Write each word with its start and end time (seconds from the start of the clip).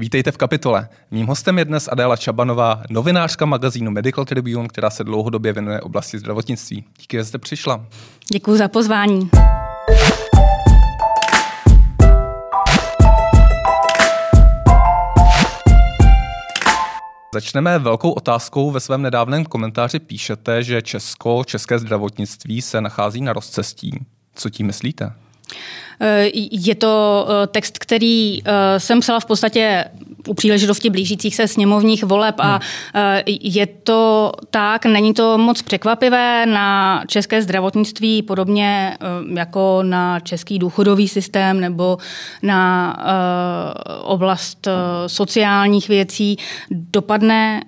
Vítejte 0.00 0.32
v 0.32 0.36
kapitole. 0.36 0.88
Mým 1.10 1.26
hostem 1.26 1.58
je 1.58 1.64
dnes 1.64 1.88
Adéla 1.92 2.16
Čabanová, 2.16 2.82
novinářka 2.90 3.46
magazínu 3.46 3.90
Medical 3.90 4.24
Tribune, 4.24 4.68
která 4.68 4.90
se 4.90 5.04
dlouhodobě 5.04 5.52
věnuje 5.52 5.80
oblasti 5.80 6.18
zdravotnictví. 6.18 6.84
Díky, 7.00 7.16
že 7.16 7.24
jste 7.24 7.38
přišla. 7.38 7.86
Děkuji 8.32 8.56
za 8.56 8.68
pozvání. 8.68 9.30
Začneme 17.34 17.78
velkou 17.78 18.10
otázkou. 18.10 18.70
Ve 18.70 18.80
svém 18.80 19.02
nedávném 19.02 19.44
komentáři 19.44 19.98
píšete, 19.98 20.62
že 20.62 20.82
Česko, 20.82 21.44
české 21.44 21.78
zdravotnictví 21.78 22.62
se 22.62 22.80
nachází 22.80 23.20
na 23.20 23.32
rozcestí. 23.32 24.06
Co 24.34 24.50
tím 24.50 24.66
myslíte? 24.66 25.12
Eh, 26.00 26.30
je 26.50 26.74
to 26.74 27.26
eh, 27.28 27.46
text, 27.46 27.78
který 27.78 28.42
eh, 28.44 28.80
jsem 28.80 29.00
psala 29.00 29.20
v 29.20 29.24
podstatě 29.24 29.84
u 30.28 30.34
příležitosti 30.34 30.90
blížících 30.90 31.36
se 31.36 31.48
sněmovních 31.48 32.04
voleb 32.04 32.34
a 32.38 32.60
hmm. 32.94 33.20
je 33.26 33.66
to 33.66 34.32
tak, 34.50 34.86
není 34.86 35.14
to 35.14 35.38
moc 35.38 35.62
překvapivé 35.62 36.46
na 36.46 37.02
české 37.06 37.42
zdravotnictví, 37.42 38.22
podobně 38.22 38.96
jako 39.34 39.78
na 39.82 40.20
český 40.20 40.58
důchodový 40.58 41.08
systém 41.08 41.60
nebo 41.60 41.98
na 42.42 42.96
oblast 44.02 44.68
sociálních 45.06 45.88
věcí. 45.88 46.36
Dopadne 46.70 47.62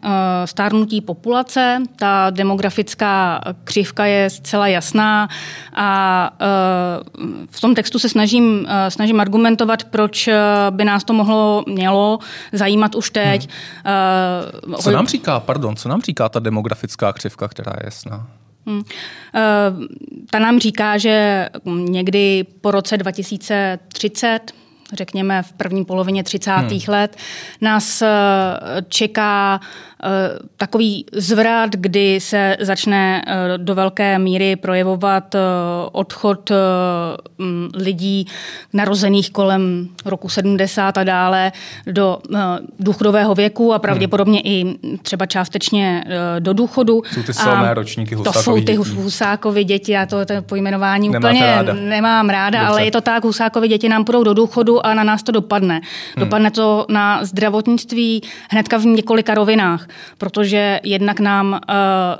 stárnutí 0.45 1.01
populace, 1.01 1.83
ta 1.99 2.31
demografická 2.31 3.41
křivka 3.65 4.05
je 4.05 4.31
zcela 4.31 4.67
jasná 4.67 5.29
a 5.75 6.31
v 7.51 7.61
tom 7.61 7.75
textu 7.75 7.99
se 7.99 8.09
snaží 8.09 8.23
snažím, 8.33 8.67
snažím 8.89 9.21
argumentovat, 9.21 9.85
proč 9.85 10.29
by 10.71 10.85
nás 10.85 11.05
to 11.05 11.13
mohlo, 11.13 11.65
mělo 11.69 12.19
zajímat 12.53 12.95
už 12.95 13.11
teď. 13.11 13.49
Hmm. 14.65 14.75
Co 14.77 14.91
nám 14.91 15.07
říká, 15.07 15.41
pardon, 15.41 15.77
co 15.77 15.89
nám 15.89 16.03
říká 16.03 16.29
ta 16.29 16.39
demografická 16.39 17.13
křivka, 17.13 17.49
která 17.49 17.73
je 17.81 17.85
jasná? 17.85 18.29
Hmm. 18.67 18.83
Ta 20.31 20.39
nám 20.39 20.59
říká, 20.59 20.99
že 20.99 21.49
někdy 21.67 22.45
po 22.61 22.71
roce 22.71 22.97
2030 22.97 24.41
řekněme 24.93 25.43
v 25.43 25.53
první 25.53 25.85
polovině 25.85 26.25
30. 26.25 26.51
Hmm. 26.51 26.81
let, 26.89 27.17
nás 27.61 28.03
čeká 28.89 29.61
Eh, 29.61 29.92
takový 30.57 31.07
zvrat, 31.13 31.71
kdy 31.71 32.21
se 32.21 32.57
začne 32.61 33.23
eh, 33.27 33.59
do 33.59 33.75
velké 33.75 34.19
míry 34.19 34.57
projevovat 34.57 35.35
eh, 35.35 35.39
odchod 35.93 36.53
lidí 37.75 38.27
narozených 38.73 39.31
kolem 39.31 39.89
roku 40.05 40.29
70 40.29 40.99
a 40.99 41.05
dále 41.05 41.53
do 41.87 42.19
důchodového 42.81 43.35
věku 43.35 43.75
a 43.75 43.79
pravděpodobně 43.79 44.43
hmm. 44.45 44.53
i 44.53 44.79
třeba 45.03 45.27
částečně 45.27 46.05
do 46.39 46.53
důchodu. 46.53 47.03
Jsou 47.13 47.23
ty 47.23 47.35
silné 47.35 47.75
ročníky 47.75 48.17
To 48.17 48.33
jsou 48.33 48.61
ty. 48.61 48.75
Husákovy 48.75 49.65
děti, 49.65 49.93
já 49.93 50.07
to, 50.07 50.27
to 50.27 50.35
pojmenování 50.43 51.09
Nemáte 51.09 51.29
úplně 51.29 51.47
ráda. 51.47 51.73
nemám 51.73 52.29
ráda, 52.29 52.59
Dobře. 52.59 52.73
ale 52.73 52.85
je 52.85 52.91
to 52.91 53.01
tak, 53.01 53.25
Husákovy 53.25 53.69
děti 53.69 53.89
nám 53.89 54.05
půjdou 54.05 54.25
do 54.25 54.35
důchodu 54.35 54.87
a 54.87 54.95
na 54.95 55.05
nás 55.05 55.23
to 55.23 55.33
dopadne. 55.33 55.75
Hmm. 55.75 56.25
Dopadne 56.25 56.51
to 56.51 56.87
na 56.89 57.25
zdravotnictví 57.25 58.23
hnedka 58.51 58.79
v 58.79 58.85
několika 58.85 59.35
rovinách 59.35 59.87
protože 60.19 60.81
jednak 60.83 61.21
nám 61.21 61.53
uh, 61.53 61.59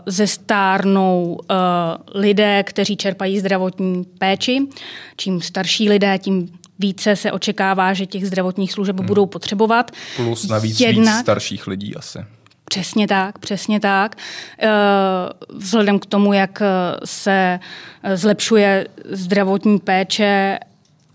zestárnou 0.07 1.39
uh, 1.41 2.21
lidé, 2.21 2.63
kteří 2.63 2.97
čerpají 2.97 3.39
zdravotní 3.39 4.05
péči. 4.19 4.61
Čím 5.17 5.41
starší 5.41 5.89
lidé, 5.89 6.19
tím 6.19 6.49
více 6.79 7.17
se 7.17 7.33
očekává, 7.33 7.93
že 7.93 8.07
těch 8.07 8.27
zdravotních 8.27 8.73
služeb 8.73 8.99
hmm. 8.99 9.07
budou 9.07 9.27
potřebovat. 9.27 9.91
Plus 10.17 10.49
navíc 10.49 10.81
jednak, 10.81 11.15
víc 11.15 11.21
starších 11.21 11.67
lidí 11.67 11.97
asi. 11.97 12.19
Přesně 12.65 13.09
tak, 13.09 13.39
přesně 13.39 13.81
tak. 13.81 14.17
Eh, 14.63 14.69
vzhledem 15.55 15.99
k 15.99 16.07
tomu, 16.07 16.33
jak 16.33 16.63
se 17.05 17.61
zlepšuje 18.15 18.87
zdravotní 19.11 19.79
péče 19.79 20.59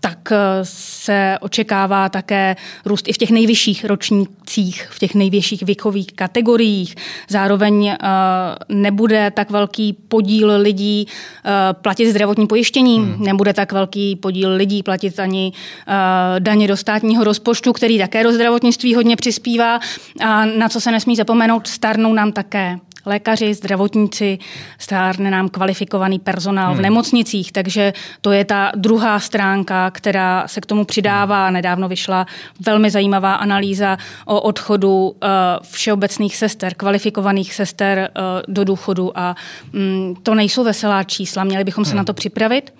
tak 0.00 0.32
eh, 0.32 0.36
se 0.62 1.38
očekává 1.40 2.08
také 2.08 2.56
růst 2.84 3.08
i 3.08 3.12
v 3.12 3.18
těch 3.18 3.30
nejvyšších 3.30 3.84
ročnících, 3.84 4.88
v 4.90 4.98
těch 4.98 5.14
nejvyšších 5.14 5.62
věkových 5.62 6.12
kategoriích. 6.12 6.94
Zároveň 7.28 7.86
eh, 7.86 7.96
nebude 8.68 9.30
tak 9.30 9.50
velký 9.50 9.92
podíl 9.92 10.60
lidí 10.60 11.06
eh, 11.06 11.50
platit 11.72 12.10
zdravotní 12.10 12.46
pojištění, 12.46 12.98
hmm. 12.98 13.24
nebude 13.24 13.52
tak 13.52 13.72
velký 13.72 14.16
podíl 14.16 14.54
lidí 14.54 14.82
platit 14.82 15.20
ani 15.20 15.52
daně 16.38 16.68
do 16.68 16.76
státního 16.76 17.24
rozpočtu, 17.24 17.72
který 17.72 17.98
také 17.98 18.22
do 18.22 18.32
zdravotnictví 18.32 18.94
hodně 18.94 19.16
přispívá. 19.16 19.80
A 20.20 20.44
na 20.44 20.68
co 20.68 20.80
se 20.80 20.92
nesmí 20.92 21.16
zapomenout, 21.16 21.66
starnou 21.66 22.12
nám 22.12 22.32
také 22.32 22.78
lékaři, 23.06 23.54
zdravotníci, 23.54 24.38
stárne 24.78 25.30
nám 25.30 25.48
kvalifikovaný 25.48 26.18
personál 26.18 26.68
hmm. 26.68 26.78
v 26.78 26.82
nemocnicích, 26.82 27.52
takže 27.52 27.92
to 28.20 28.32
je 28.32 28.44
ta 28.44 28.72
druhá 28.76 29.20
stránka, 29.20 29.90
která 29.90 30.48
se 30.48 30.60
k 30.60 30.66
tomu 30.66 30.84
přidává. 30.84 31.50
Nedávno 31.50 31.88
vyšla 31.88 32.26
velmi 32.66 32.90
zajímavá 32.90 33.34
analýza 33.34 33.96
o 34.26 34.40
odchodu 34.40 35.08
uh, 35.08 35.16
všeobecných 35.62 36.36
sester, 36.36 36.74
kvalifikovaných 36.74 37.54
sester 37.54 38.10
uh, 38.16 38.54
do 38.54 38.64
důchodu 38.64 39.18
a 39.18 39.36
um, 39.74 40.16
to 40.22 40.34
nejsou 40.34 40.64
veselá 40.64 41.04
čísla. 41.04 41.44
Měli 41.44 41.64
bychom 41.64 41.84
hmm. 41.84 41.90
se 41.90 41.96
na 41.96 42.04
to 42.04 42.14
připravit 42.14 42.74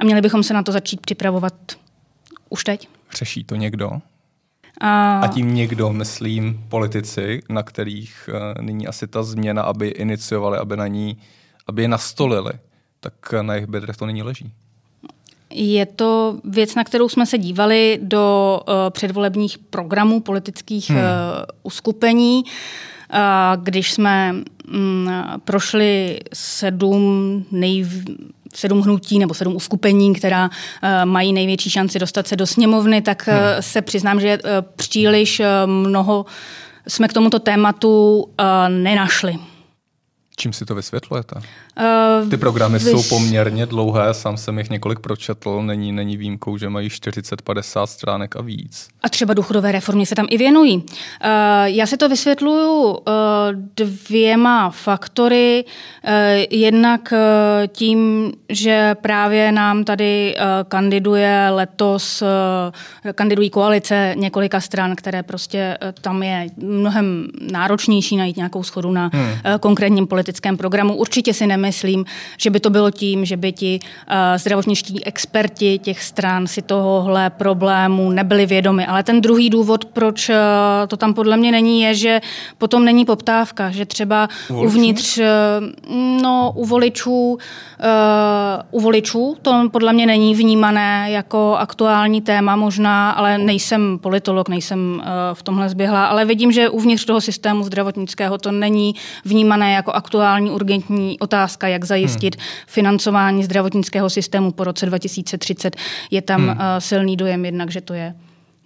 a 0.00 0.04
měli 0.04 0.20
bychom 0.20 0.42
se 0.42 0.54
na 0.54 0.62
to 0.62 0.72
začít 0.72 1.00
připravovat 1.00 1.54
už 2.48 2.64
teď. 2.64 2.88
Řeší 3.12 3.44
to 3.44 3.56
někdo? 3.56 3.90
A, 4.80 5.20
a 5.20 5.28
tím 5.28 5.54
někdo, 5.54 5.92
myslím, 5.92 6.64
politici, 6.68 7.42
na 7.48 7.62
kterých 7.62 8.30
uh, 8.32 8.62
nyní 8.64 8.86
asi 8.86 9.06
ta 9.06 9.22
změna, 9.22 9.62
aby 9.62 9.88
iniciovali, 9.88 10.58
aby 10.58 10.76
na 10.76 10.86
ní, 10.86 11.16
aby 11.66 11.82
je 11.82 11.88
nastolili, 11.88 12.52
tak 13.00 13.14
na 13.42 13.54
jejich 13.54 13.66
bedrech 13.66 13.96
to 13.96 14.06
nyní 14.06 14.22
leží. 14.22 14.52
Je 15.50 15.86
to 15.86 16.38
věc, 16.44 16.74
na 16.74 16.84
kterou 16.84 17.08
jsme 17.08 17.26
se 17.26 17.38
dívali 17.38 17.98
do 18.02 18.60
uh, 18.68 18.74
předvolebních 18.90 19.58
programů 19.58 20.20
politických 20.20 20.90
hmm. 20.90 20.98
uh, 20.98 21.04
uskupení. 21.62 22.42
Uh, 22.44 23.62
když 23.62 23.92
jsme 23.92 24.34
um, 24.74 25.10
prošli 25.44 26.18
sedm 26.34 27.44
nej, 27.50 27.88
sedm 28.54 28.80
hnutí 28.80 29.18
nebo 29.18 29.34
sedm 29.34 29.56
uskupení, 29.56 30.14
která 30.14 30.48
uh, 30.48 30.50
mají 31.04 31.32
největší 31.32 31.70
šanci 31.70 31.98
dostat 31.98 32.28
se 32.28 32.36
do 32.36 32.46
sněmovny, 32.46 33.02
tak 33.02 33.28
uh, 33.28 33.34
hmm. 33.34 33.62
se 33.62 33.82
přiznám, 33.82 34.20
že 34.20 34.38
uh, 34.38 34.50
příliš 34.76 35.42
mnoho 35.66 36.26
jsme 36.88 37.08
k 37.08 37.12
tomuto 37.12 37.38
tématu 37.38 38.24
nenašli. 38.68 39.38
Čím 40.36 40.52
si 40.52 40.64
to 40.64 40.74
vysvětlujete? 40.74 41.40
Uh, 41.80 42.30
Ty 42.30 42.36
programy 42.36 42.78
vys... 42.78 42.88
jsou 42.88 43.16
poměrně 43.16 43.66
dlouhé, 43.66 44.14
sám 44.14 44.36
jsem 44.36 44.58
jich 44.58 44.70
několik 44.70 44.98
pročetl, 44.98 45.62
není, 45.62 45.92
není 45.92 46.16
výjimkou, 46.16 46.56
že 46.56 46.68
mají 46.68 46.88
40-50 46.88 47.86
stránek 47.86 48.36
a 48.36 48.42
víc. 48.42 48.88
A 49.02 49.08
třeba 49.08 49.34
důchodové 49.34 49.72
reformě 49.72 50.06
se 50.06 50.14
tam 50.14 50.26
i 50.30 50.38
věnují. 50.38 50.76
Uh, 50.76 50.82
já 51.64 51.86
si 51.86 51.96
to 51.96 52.08
vysvětluju 52.08 52.82
uh, 52.82 52.96
dvěma 53.76 54.70
faktory. 54.70 55.64
Uh, 55.64 56.12
jednak 56.50 57.12
tím, 57.68 58.32
že 58.48 58.96
právě 59.00 59.52
nám 59.52 59.84
tady 59.84 60.34
kandiduje 60.68 61.46
letos, 61.50 62.22
kandidují 63.14 63.50
koalice 63.50 64.14
několika 64.16 64.60
stran, 64.60 64.96
které 64.96 65.22
prostě 65.22 65.78
tam 66.00 66.22
je 66.22 66.46
mnohem 66.56 67.28
náročnější 67.52 68.16
najít 68.16 68.36
nějakou 68.36 68.62
schodu 68.62 68.92
na 68.92 69.10
hmm. 69.12 69.32
konkrétním 69.60 70.06
politickém 70.06 70.56
programu. 70.56 70.94
Určitě 70.94 71.34
si 71.34 71.46
nemyslím, 71.46 71.69
nemyslím, 71.70 72.04
že 72.36 72.50
by 72.50 72.60
to 72.60 72.70
bylo 72.70 72.90
tím, 72.90 73.24
že 73.24 73.36
by 73.36 73.52
ti 73.52 73.80
uh, 73.82 74.16
zdravotničtí 74.36 75.04
experti 75.04 75.78
těch 75.78 76.02
stran 76.02 76.46
si 76.46 76.62
tohohle 76.62 77.30
problému 77.30 78.10
nebyli 78.10 78.46
vědomi. 78.46 78.86
Ale 78.86 79.02
ten 79.02 79.20
druhý 79.20 79.50
důvod, 79.50 79.84
proč 79.84 80.28
uh, 80.28 80.34
to 80.88 80.96
tam 80.96 81.14
podle 81.14 81.36
mě 81.36 81.52
není, 81.52 81.82
je, 81.82 81.94
že 81.94 82.20
potom 82.58 82.84
není 82.84 83.04
poptávka, 83.04 83.70
že 83.70 83.86
třeba 83.86 84.28
u 84.50 84.66
uvnitř, 84.66 85.18
uh, 85.18 85.24
no, 86.22 86.52
u 86.56 86.64
voličů, 86.66 87.38
uh, 87.38 87.38
u 88.70 88.80
voličů 88.80 89.36
to 89.42 89.68
podle 89.72 89.92
mě 89.92 90.06
není 90.06 90.34
vnímané 90.34 91.10
jako 91.10 91.56
aktuální 91.58 92.20
téma 92.20 92.56
možná, 92.56 93.10
ale 93.10 93.38
nejsem 93.38 93.98
politolog, 93.98 94.48
nejsem 94.48 94.98
uh, 94.98 95.04
v 95.34 95.42
tomhle 95.42 95.68
zběhla, 95.68 96.06
ale 96.06 96.24
vidím, 96.24 96.52
že 96.52 96.68
uvnitř 96.68 97.04
toho 97.04 97.20
systému 97.20 97.64
zdravotnického 97.64 98.38
to 98.38 98.52
není 98.52 98.94
vnímané 99.24 99.72
jako 99.72 99.92
aktuální 99.92 100.50
urgentní 100.50 101.18
otázka 101.18 101.49
otázka, 101.50 101.68
jak 101.68 101.84
zajistit 101.84 102.36
hmm. 102.36 102.44
financování 102.66 103.44
zdravotnického 103.44 104.10
systému 104.10 104.52
po 104.52 104.64
roce 104.64 104.86
2030. 104.86 105.76
Je 106.10 106.22
tam 106.22 106.40
hmm. 106.40 106.50
uh, 106.50 106.56
silný 106.78 107.16
dojem 107.16 107.44
jednak, 107.44 107.70
že 107.70 107.80
to 107.80 107.94
je 107.94 108.14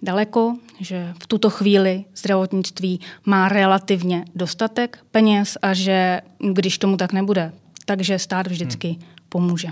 daleko, 0.01 0.55
že 0.79 1.13
v 1.23 1.27
tuto 1.27 1.49
chvíli 1.49 2.05
zdravotnictví 2.15 2.99
má 3.25 3.49
relativně 3.49 4.25
dostatek 4.35 4.99
peněz 5.11 5.57
a 5.61 5.73
že 5.73 6.21
když 6.53 6.77
tomu 6.77 6.97
tak 6.97 7.13
nebude, 7.13 7.51
takže 7.85 8.19
stát 8.19 8.47
vždycky 8.47 8.87
hmm. 8.87 9.01
pomůže. 9.29 9.69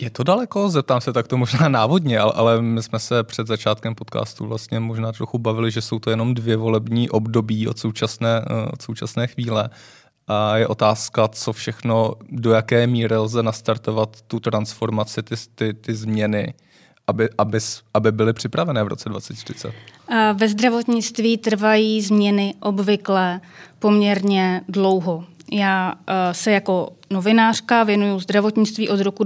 Je 0.00 0.10
to 0.10 0.24
daleko? 0.24 0.68
Zeptám 0.68 1.00
se 1.00 1.12
takto 1.12 1.36
možná 1.36 1.68
návodně, 1.68 2.18
ale, 2.18 2.32
ale 2.32 2.62
my 2.62 2.82
jsme 2.82 2.98
se 2.98 3.22
před 3.22 3.46
začátkem 3.46 3.94
podcastu 3.94 4.46
vlastně 4.46 4.80
možná 4.80 5.12
trochu 5.12 5.38
bavili, 5.38 5.70
že 5.70 5.82
jsou 5.82 5.98
to 5.98 6.10
jenom 6.10 6.34
dvě 6.34 6.56
volební 6.56 7.10
období 7.10 7.68
od 7.68 7.78
současné, 7.78 8.44
eh, 8.48 8.70
od 8.72 8.82
současné 8.82 9.26
chvíle. 9.26 9.70
A 10.32 10.56
je 10.56 10.66
otázka, 10.66 11.28
co 11.28 11.52
všechno, 11.52 12.14
do 12.28 12.52
jaké 12.52 12.86
míry 12.86 13.16
lze 13.16 13.42
nastartovat 13.42 14.22
tu 14.22 14.40
transformaci, 14.40 15.22
ty, 15.22 15.34
ty, 15.54 15.74
ty 15.74 15.94
změny, 15.94 16.54
aby, 17.06 17.28
aby, 17.38 17.58
aby 17.94 18.12
byly 18.12 18.32
připravené 18.32 18.84
v 18.84 18.88
roce 18.88 19.08
2030. 19.08 19.72
Ve 20.34 20.48
zdravotnictví 20.48 21.38
trvají 21.38 22.02
změny 22.02 22.54
obvykle 22.60 23.40
poměrně 23.78 24.60
dlouho. 24.68 25.24
Já 25.52 25.94
eh, 26.06 26.34
se 26.34 26.50
jako 26.50 26.92
novinářka 27.10 27.84
věnuju 27.84 28.20
zdravotnictví 28.20 28.88
od 28.88 29.00
roku 29.00 29.24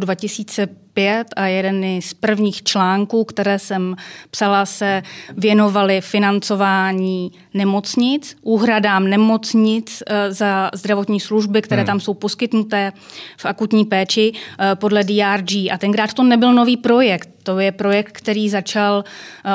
2005 0.94 1.26
a 1.37 1.46
jeden 1.46 2.00
z 2.00 2.14
prvních 2.14 2.62
článků, 2.62 3.25
které 3.25 3.58
jsem 3.58 3.96
psala, 4.31 4.67
se 4.67 5.02
věnovaly 5.37 6.00
financování 6.00 7.32
nemocnic, 7.55 8.37
úhradám 8.43 9.08
nemocnic 9.08 10.02
eh, 10.06 10.32
za 10.32 10.70
zdravotní 10.75 11.20
služby, 11.20 11.62
které 11.62 11.82
hmm. 11.82 11.87
tam 11.87 12.00
jsou 12.00 12.14
poskytnuté 12.14 12.93
v 13.37 13.46
akutní 13.46 13.85
péči 13.85 14.32
eh, 14.32 14.75
podle 14.75 15.05
DRG. 15.05 15.52
A 15.73 15.79
tenkrát 15.79 16.12
to 16.12 16.23
nebyl 16.23 16.52
nový 16.52 16.76
projekt. 16.76 17.29
To 17.43 17.58
je 17.58 17.73
projekt, 17.73 18.12
který 18.12 18.49
začal, 18.49 19.05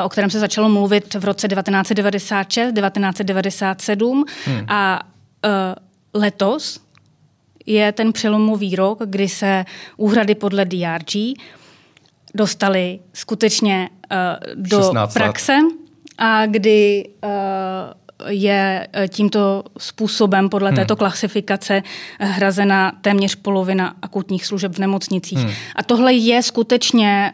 o 0.04 0.08
kterém 0.08 0.30
se 0.30 0.38
začalo 0.38 0.68
mluvit 0.68 1.14
v 1.14 1.24
roce 1.24 1.48
1996, 1.48 2.72
1997 2.72 4.24
hmm. 4.46 4.64
a 4.68 5.02
letos 6.14 6.80
je 7.70 7.92
ten 7.92 8.12
přelomový 8.12 8.76
rok, 8.76 8.98
kdy 9.04 9.28
se 9.28 9.64
úhrady 9.96 10.34
podle 10.34 10.64
DRG 10.64 11.38
dostaly 12.34 13.00
skutečně 13.12 13.90
uh, 14.10 14.54
do 14.54 14.92
praxe 15.12 15.58
a 16.18 16.46
kdy 16.46 17.08
uh, 17.24 17.30
je 18.28 18.86
eh, 18.92 19.08
tímto 19.08 19.64
způsobem 19.78 20.48
podle 20.48 20.68
hmm. 20.68 20.76
této 20.76 20.96
klasifikace 20.96 21.82
hrazena 22.18 22.92
téměř 23.00 23.34
polovina 23.34 23.94
akutních 24.02 24.46
služeb 24.46 24.74
v 24.74 24.78
nemocnicích. 24.78 25.38
Hmm. 25.38 25.52
A 25.76 25.82
tohle 25.82 26.12
je 26.12 26.42
skutečně 26.42 27.32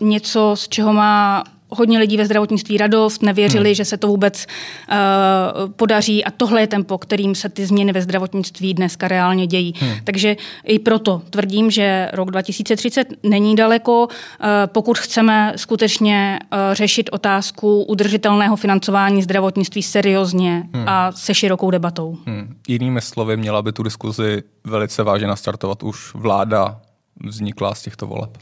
uh, 0.00 0.08
něco, 0.08 0.52
z 0.56 0.68
čeho 0.68 0.92
má 0.92 1.44
hodně 1.70 1.98
lidí 1.98 2.16
ve 2.16 2.24
zdravotnictví 2.24 2.76
radost, 2.76 3.22
nevěřili, 3.22 3.68
hmm. 3.68 3.74
že 3.74 3.84
se 3.84 3.96
to 3.96 4.06
vůbec 4.06 4.46
uh, 4.46 5.72
podaří 5.72 6.24
a 6.24 6.30
tohle 6.30 6.60
je 6.60 6.66
tempo, 6.66 6.98
kterým 6.98 7.34
se 7.34 7.48
ty 7.48 7.66
změny 7.66 7.92
ve 7.92 8.02
zdravotnictví 8.02 8.74
dneska 8.74 9.08
reálně 9.08 9.46
dějí. 9.46 9.74
Hmm. 9.80 9.94
Takže 10.04 10.36
i 10.64 10.78
proto 10.78 11.22
tvrdím, 11.30 11.70
že 11.70 12.10
rok 12.12 12.30
2030 12.30 13.08
není 13.22 13.56
daleko, 13.56 14.02
uh, 14.02 14.46
pokud 14.66 14.98
chceme 14.98 15.52
skutečně 15.56 16.38
uh, 16.42 16.58
řešit 16.72 17.10
otázku 17.12 17.82
udržitelného 17.82 18.56
financování 18.56 19.22
zdravotnictví 19.22 19.82
seriózně 19.82 20.68
hmm. 20.72 20.84
a 20.88 21.12
se 21.12 21.34
širokou 21.34 21.70
debatou. 21.70 22.18
Hmm. 22.26 22.56
Jinými 22.68 23.00
slovy, 23.00 23.36
měla 23.36 23.62
by 23.62 23.72
tu 23.72 23.82
diskuzi 23.82 24.42
velice 24.64 25.02
vážně 25.02 25.26
nastartovat 25.26 25.82
už 25.82 26.14
vláda 26.14 26.80
vznikla 27.24 27.74
z 27.74 27.82
těchto 27.82 28.06
voleb. 28.06 28.38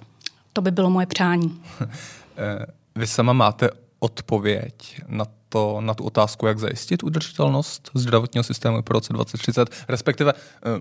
To 0.53 0.63
by 0.63 0.71
bylo 0.71 0.91
moje 0.91 1.07
přání. 1.07 1.61
Vy 2.99 3.07
sama 3.07 3.33
máte 3.33 3.71
odpověď 3.99 5.01
na, 5.09 5.25
to, 5.49 5.81
na 5.81 5.95
tu 5.95 6.05
otázku, 6.05 6.47
jak 6.47 6.59
zajistit 6.59 7.03
udržitelnost 7.03 7.91
zdravotního 7.95 8.45
systému 8.45 8.83
pro 8.83 8.93
roce 8.93 9.13
2030, 9.13 9.85
respektive 9.89 10.33
eh, 10.33 10.81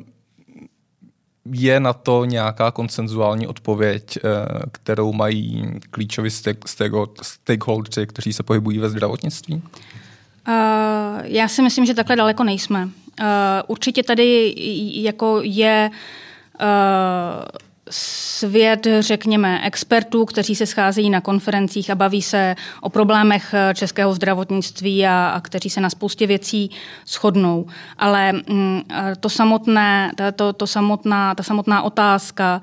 je 1.52 1.80
na 1.80 1.94
to 1.94 2.26
nějaká 2.26 2.72
konsenzuální 2.72 3.48
odpověď, 3.48 4.18
eh, 4.18 4.22
kterou 4.72 5.14
mají 5.14 5.72
klíčoví 5.92 6.30
stakeholders, 6.66 8.00
kteří 8.06 8.34
se 8.34 8.44
pohybují 8.44 8.80
ve 8.80 8.90
zdravotnictví? 8.90 9.56
Uh, 9.56 10.54
já 11.24 11.48
si 11.48 11.62
myslím, 11.62 11.86
že 11.86 11.94
takhle 11.94 12.16
daleko 12.16 12.44
nejsme. 12.44 12.86
Uh, 12.86 12.92
určitě 13.68 14.04
tady 14.04 14.54
jako 15.02 15.40
je 15.44 15.92
uh, 16.62 16.68
svět, 17.90 18.88
řekněme, 19.00 19.62
expertů, 19.64 20.26
kteří 20.26 20.56
se 20.56 20.66
scházejí 20.66 21.10
na 21.10 21.22
konferencích 21.22 21.90
a 21.90 21.96
baví 21.96 22.22
se 22.22 22.56
o 22.82 22.90
problémech 22.90 23.56
českého 23.74 24.14
zdravotnictví 24.14 25.08
a, 25.08 25.30
a 25.30 25.42
kteří 25.42 25.70
se 25.70 25.82
na 25.82 25.90
spoustě 25.90 26.28
věcí 26.28 26.72
shodnou. 27.08 27.68
Ale 27.98 28.34
mm, 28.34 28.82
to 29.20 29.30
samotné, 29.30 30.12
to, 30.36 30.54
to 30.54 30.68
samotná, 30.68 31.36
ta 31.36 31.44
samotná 31.44 31.82
otázka, 31.82 32.62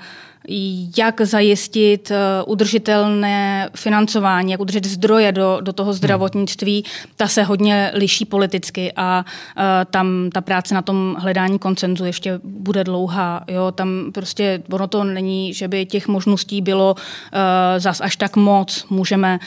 jak 0.96 1.20
zajistit 1.20 2.10
eh, 2.10 2.16
udržitelné 2.46 3.70
financování, 3.74 4.52
jak 4.52 4.60
udržet 4.60 4.84
zdroje 4.84 5.32
do, 5.32 5.58
do 5.60 5.72
toho 5.72 5.90
hmm. 5.90 5.96
zdravotnictví, 5.96 6.84
ta 7.16 7.28
se 7.28 7.42
hodně 7.42 7.90
liší 7.94 8.24
politicky 8.24 8.92
a 8.96 9.24
uh, 9.56 9.62
tam 9.90 10.30
ta 10.32 10.40
práce 10.40 10.74
na 10.74 10.82
tom 10.82 11.16
hledání 11.18 11.58
koncenzu 11.58 12.04
ještě 12.04 12.40
bude 12.44 12.84
dlouhá. 12.84 13.44
Jo? 13.48 13.72
Tam 13.72 14.10
prostě 14.14 14.62
ono 14.70 14.88
to 14.88 15.04
není, 15.04 15.54
že 15.54 15.68
by 15.68 15.86
těch 15.86 16.08
možností 16.08 16.62
bylo 16.62 16.94
uh, 16.94 17.00
zas 17.78 18.00
až 18.00 18.16
tak 18.16 18.36
moc. 18.36 18.86
Můžeme 18.90 19.38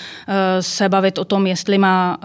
se 0.60 0.90
bavit 0.90 1.18
o 1.18 1.26
tom, 1.26 1.48
jestli 1.48 1.78
má 1.78 2.18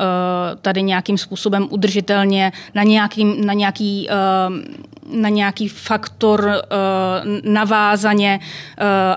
tady 0.60 0.82
nějakým 0.82 1.18
způsobem 1.18 1.66
udržitelně 1.70 2.52
na, 2.74 2.82
nějaký, 2.82 3.24
na 3.24 3.52
nějaký 3.52 4.08
na 5.12 5.28
nějaký 5.28 5.68
faktor 5.68 6.62
navázaně 7.44 8.40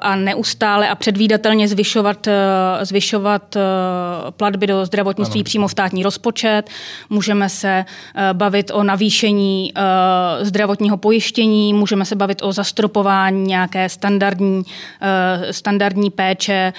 a 0.02 0.16
neustále 0.16 0.90
a 0.90 0.96
předvídatelně 0.96 1.68
zvyšovat, 1.68 2.28
uh, 2.28 2.34
zvyšovat 2.82 3.56
uh, 3.56 3.62
platby 4.32 4.68
do 4.68 4.86
zdravotnictví 4.86 5.40
ano. 5.40 5.44
přímo 5.44 5.68
v 5.68 5.72
státní 5.72 6.04
rozpočet. 6.04 6.70
Můžeme 7.10 7.50
se 7.50 7.86
uh, 7.86 8.22
bavit 8.34 8.72
o 8.74 8.84
navýšení 8.84 9.74
zdravotního 10.42 10.98
pojištění, 10.98 11.74
můžeme 11.74 12.06
se 12.06 12.16
bavit 12.16 12.42
o 12.44 12.54
zastropování 12.54 13.44
nějaké 13.44 13.90
standardní, 13.90 14.64
standardní 15.52 16.10
péče, 16.10 16.74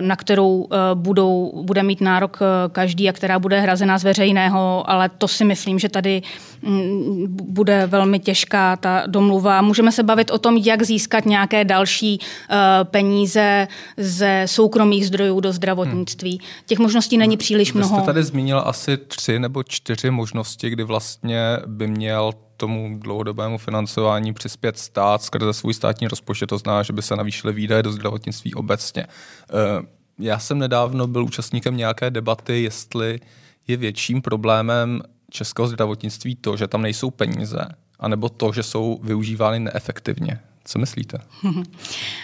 na 0.00 0.16
kterou 0.16 0.68
budou, 0.94 1.62
bude 1.64 1.82
mít 1.82 2.00
nárok 2.00 2.38
každý 2.72 3.08
a 3.08 3.12
která 3.12 3.38
bude 3.38 3.60
hrazená 3.60 3.98
z 3.98 4.04
veřejného, 4.04 4.84
ale 4.90 5.08
to 5.08 5.28
si 5.28 5.44
myslím, 5.44 5.78
že 5.78 5.88
tady 5.88 6.22
um, 6.62 7.26
bude 7.28 7.86
velmi 7.86 8.18
těžká 8.18 8.76
ta 8.76 9.02
domluva. 9.06 9.62
Můžeme 9.62 9.92
se 9.92 10.02
bavit 10.02 10.30
o 10.30 10.38
tom, 10.38 10.56
jak 10.56 10.82
získat 10.82 11.26
nějaké 11.26 11.64
další 11.64 11.89
uh, 11.98 12.56
peníze 12.84 13.68
ze 13.96 14.42
soukromých 14.46 15.06
zdrojů 15.06 15.40
do 15.40 15.52
zdravotnictví. 15.52 16.30
Hmm. 16.30 16.48
Těch 16.66 16.78
možností 16.78 17.18
není 17.18 17.36
příliš 17.36 17.72
mnoho. 17.72 17.96
Vy 17.96 18.02
jste 18.02 18.06
tady 18.06 18.24
zmínil 18.24 18.62
asi 18.66 18.96
tři 18.96 19.38
nebo 19.38 19.62
čtyři 19.62 20.10
možnosti, 20.10 20.70
kdy 20.70 20.84
vlastně 20.84 21.40
by 21.66 21.86
měl 21.86 22.32
tomu 22.56 22.98
dlouhodobému 22.98 23.58
financování 23.58 24.34
přispět 24.34 24.78
stát 24.78 25.22
skrze 25.22 25.52
svůj 25.52 25.74
státní 25.74 26.08
rozpočet, 26.08 26.46
to 26.46 26.58
znamená, 26.58 26.82
že 26.82 26.92
by 26.92 27.02
se 27.02 27.16
navýšily 27.16 27.52
výdaje 27.52 27.82
do 27.82 27.92
zdravotnictví 27.92 28.54
obecně. 28.54 29.06
Uh, 29.06 29.86
já 30.18 30.38
jsem 30.38 30.58
nedávno 30.58 31.06
byl 31.06 31.24
účastníkem 31.24 31.76
nějaké 31.76 32.10
debaty, 32.10 32.62
jestli 32.62 33.20
je 33.68 33.76
větším 33.76 34.22
problémem 34.22 35.02
českého 35.30 35.68
zdravotnictví 35.68 36.36
to, 36.36 36.56
že 36.56 36.68
tam 36.68 36.82
nejsou 36.82 37.10
peníze, 37.10 37.58
anebo 37.98 38.28
to, 38.28 38.52
že 38.52 38.62
jsou 38.62 39.00
využívány 39.02 39.60
neefektivně. 39.60 40.40
Co 40.64 40.78
myslíte? 40.78 41.18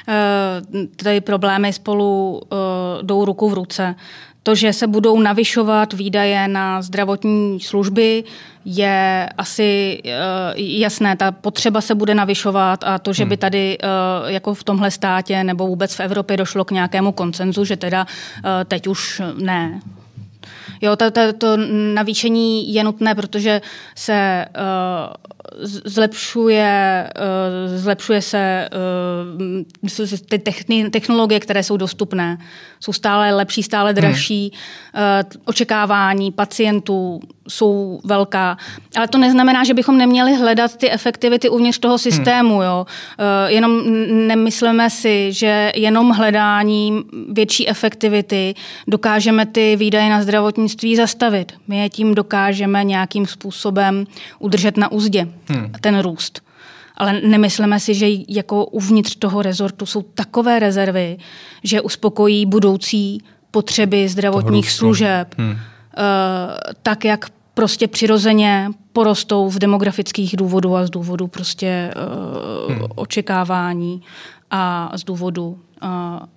Eh, 0.09 0.87
tady 0.97 1.21
problémy 1.21 1.73
spolu 1.73 2.43
eh, 2.45 2.57
jdou 3.03 3.25
ruku 3.25 3.51
v 3.51 3.55
ruce. 3.55 3.95
To, 4.43 4.55
že 4.55 4.73
se 4.73 4.87
budou 4.87 5.21
navyšovat 5.21 5.93
výdaje 5.93 6.49
na 6.49 6.83
zdravotní 6.83 7.61
služby, 7.61 8.25
je 8.65 9.29
asi 9.39 10.03
uh, 10.05 10.11
jasné. 10.57 11.17
Ta 11.17 11.33
potřeba 11.33 11.81
se 11.81 11.95
bude 11.95 12.15
navyšovat 12.15 12.85
a 12.85 12.99
to, 12.99 13.13
že 13.13 13.25
by 13.25 13.35
hmm. 13.35 13.39
tady 13.39 13.79
jako 14.27 14.55
v 14.55 14.65
tomhle 14.65 14.91
státě 14.91 15.45
nebo 15.45 15.67
vůbec 15.67 15.95
v 15.95 16.01
Evropě 16.01 16.37
došlo 16.37 16.65
k 16.65 16.71
nějakému 16.71 17.13
koncenzu, 17.13 17.65
že 17.65 17.77
teda 17.77 18.07
teď 18.69 18.87
už 18.87 19.23
ne. 19.39 19.81
Jo, 20.81 20.97
to, 20.97 21.11
to, 21.11 21.33
to 21.33 21.57
navýšení 21.95 22.75
je 22.75 22.85
nutné, 22.85 23.15
protože 23.15 23.61
se 23.95 24.47
uh, 24.57 25.63
zlepšuje, 25.65 27.11
uh, 27.17 27.77
zlepšuje 27.77 28.23
se 28.23 28.69
uh, 29.83 30.19
ty 30.29 30.39
technologie, 30.91 31.41
které 31.41 31.63
jsou 31.63 31.77
dostupné. 31.77 32.39
Jsou 32.81 32.93
stále 32.93 33.35
lepší, 33.35 33.63
stále 33.63 33.95
dražší. 33.95 34.53
Hmm. 34.95 35.05
Uh, 35.05 35.43
očekávání 35.45 36.33
pacientů 36.33 37.21
jsou 37.49 38.01
velká. 38.05 38.57
Ale 38.97 39.09
to 39.09 39.19
neznamená, 39.19 39.65
že 39.65 39.75
bychom 39.75 39.99
neměli 39.99 40.35
hledat 40.35 40.77
ty 40.77 40.91
efektivity 40.91 41.49
uvnitř 41.49 41.79
toho 41.79 41.99
systému. 41.99 42.55
Hmm. 42.55 42.65
Jo. 42.65 42.87
Uh, 42.87 43.51
jenom 43.53 43.81
nemyslíme 44.27 44.91
si, 44.91 45.33
že 45.33 45.73
jenom 45.75 46.11
hledáním 46.11 47.05
větší 47.33 47.69
efektivity 47.69 48.55
dokážeme 48.89 49.47
ty 49.47 49.77
výdaje 49.77 50.11
na 50.11 50.23
zdravotnictví 50.23 50.97
zastavit. 50.97 51.53
My 51.69 51.79
je 51.79 51.89
tím 51.91 52.15
dokážeme 52.15 52.85
nějakým 52.85 53.27
způsobem 53.27 54.07
udržet 54.39 54.77
na 54.77 54.93
úzdě 54.93 55.29
hmm. 55.49 55.73
ten 55.81 55.99
růst. 55.99 56.41
ale 56.97 57.21
nemyslíme 57.21 57.81
si, 57.81 57.95
že 57.95 58.07
jako 58.29 58.65
uvnitř 58.65 59.17
toho 59.17 59.43
rezortu 59.43 59.87
jsou 59.87 60.03
takové 60.03 60.59
rezervy, 60.59 61.17
že 61.63 61.81
uspokojí 61.81 62.47
budoucí 62.47 63.23
potřeby 63.51 64.09
zdravotních 64.09 64.71
služeb, 64.71 65.35
hmm. 65.39 65.51
uh, 65.51 65.57
tak, 66.83 67.05
jak 67.05 67.27
prostě 67.57 67.89
přirozeně 67.89 68.71
porostou 68.93 69.51
z 69.51 69.59
demografických 69.59 70.37
důvodů 70.37 70.77
a 70.77 70.87
z 70.87 70.91
důvodu 70.91 71.27
prostě 71.27 71.91
uh, 72.69 72.75
hmm. 72.75 72.87
očekávání 72.95 74.03
a 74.51 74.93
z 74.97 75.05
důvodu 75.05 75.47
uh, 75.83 75.89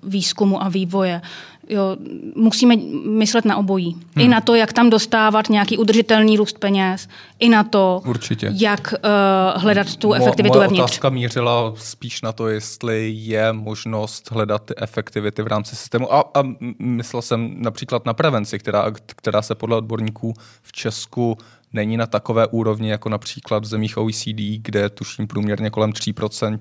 výzkumu 0.04 0.64
a 0.64 0.70
vývoje. 0.70 1.22
Jo, 1.70 1.98
musíme 2.36 2.76
myslet 3.06 3.46
na 3.46 3.58
obojí. 3.58 3.94
Hmm. 3.94 4.26
I 4.26 4.28
na 4.28 4.42
to, 4.42 4.56
jak 4.56 4.74
tam 4.74 4.90
dostávat 4.90 5.50
nějaký 5.50 5.78
udržitelný 5.78 6.38
růst 6.38 6.60
peněz, 6.60 7.08
i 7.40 7.50
na 7.50 7.64
to, 7.64 8.02
Určitě. 8.06 8.52
jak 8.56 8.94
uh, 8.94 9.62
hledat 9.62 9.96
tu 9.96 10.14
efektivitu 10.14 10.54
Mo, 10.54 10.60
vevnitř. 10.60 10.84
otázka 10.84 11.10
mířila 11.10 11.74
spíš 11.78 12.22
na 12.22 12.32
to, 12.32 12.48
jestli 12.48 13.12
je 13.16 13.54
možnost 13.54 14.32
hledat 14.32 14.66
ty 14.66 14.74
efektivity 14.78 15.42
v 15.42 15.48
rámci 15.48 15.76
systému. 15.76 16.14
A, 16.14 16.20
a 16.34 16.44
myslel 16.80 17.22
jsem 17.22 17.56
například 17.62 18.06
na 18.06 18.14
prevenci, 18.14 18.60
která, 18.60 18.92
která 19.06 19.42
se 19.42 19.56
podle 19.56 19.78
odborníků 19.78 20.34
v 20.62 20.72
Česku 20.72 21.38
není 21.74 21.98
na 21.98 22.06
takové 22.06 22.48
úrovni 22.48 22.90
jako 22.90 23.10
například 23.10 23.64
v 23.64 23.68
zemích 23.68 23.98
OECD, 23.98 24.58
kde 24.58 24.90
tuším 24.90 25.28
průměrně 25.28 25.70
kolem 25.70 25.92
3 25.92 26.14
Eh, 26.14 26.58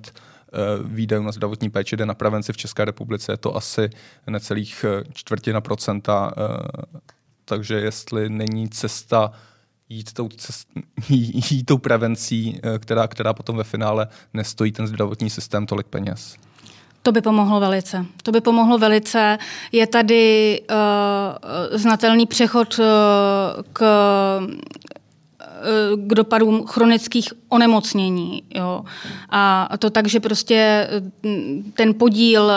výdajů 0.84 1.22
na 1.22 1.32
zdravotní 1.32 1.70
péči 1.70 1.96
jde 1.96 2.06
na 2.06 2.14
prevenci 2.14 2.52
v 2.52 2.56
České 2.56 2.84
republice, 2.84 3.32
je 3.32 3.36
to 3.36 3.56
asi 3.56 3.90
necelých 4.26 4.84
eh, 4.84 5.04
čtvrtina 5.12 5.60
procenta, 5.60 6.32
eh, 6.36 6.98
takže 7.44 7.74
jestli 7.74 8.28
není 8.28 8.68
cesta 8.68 9.32
jít 9.88 10.12
tou, 10.12 10.28
cest, 10.28 10.68
jít 11.08 11.64
tou 11.64 11.78
prevencí, 11.78 12.60
která, 12.78 13.06
která 13.08 13.32
potom 13.34 13.56
ve 13.56 13.64
finále 13.64 14.08
nestojí 14.34 14.72
ten 14.72 14.86
zdravotní 14.86 15.30
systém 15.30 15.66
tolik 15.66 15.86
peněz. 15.86 16.36
To 17.02 17.12
by 17.12 17.20
pomohlo 17.20 17.60
velice. 17.60 18.06
To 18.22 18.32
by 18.32 18.40
pomohlo 18.40 18.78
velice. 18.78 19.38
Je 19.72 19.86
tady 19.86 20.60
uh, 20.70 21.78
znatelný 21.78 22.26
přechod 22.26 22.78
uh, 22.78 22.84
k 23.72 23.82
k 25.96 26.14
dopadům 26.14 26.66
chronických 26.66 27.28
onemocnění. 27.48 28.42
Jo. 28.54 28.84
A 29.30 29.68
to 29.78 29.90
tak, 29.90 30.08
že 30.08 30.20
prostě 30.20 30.88
mm, 31.22 31.72
ten 31.76 31.94
podíl 31.94 32.42
uh, 32.42 32.50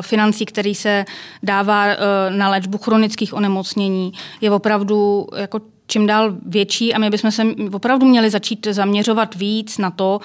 financí, 0.00 0.46
který 0.46 0.74
se 0.74 1.04
dává 1.42 1.86
na 2.30 2.48
léčbu 2.48 2.78
chronických 2.78 3.34
onemocnění, 3.34 4.12
je 4.40 4.50
opravdu 4.50 5.26
jako 5.36 5.60
čím 5.86 6.06
dál 6.06 6.34
větší 6.46 6.94
a 6.94 6.98
my 6.98 7.10
bychom 7.10 7.30
se 7.30 7.42
opravdu 7.72 8.06
měli 8.06 8.30
začít 8.30 8.66
zaměřovat 8.70 9.34
víc 9.34 9.78
na 9.78 9.90
to, 9.90 10.20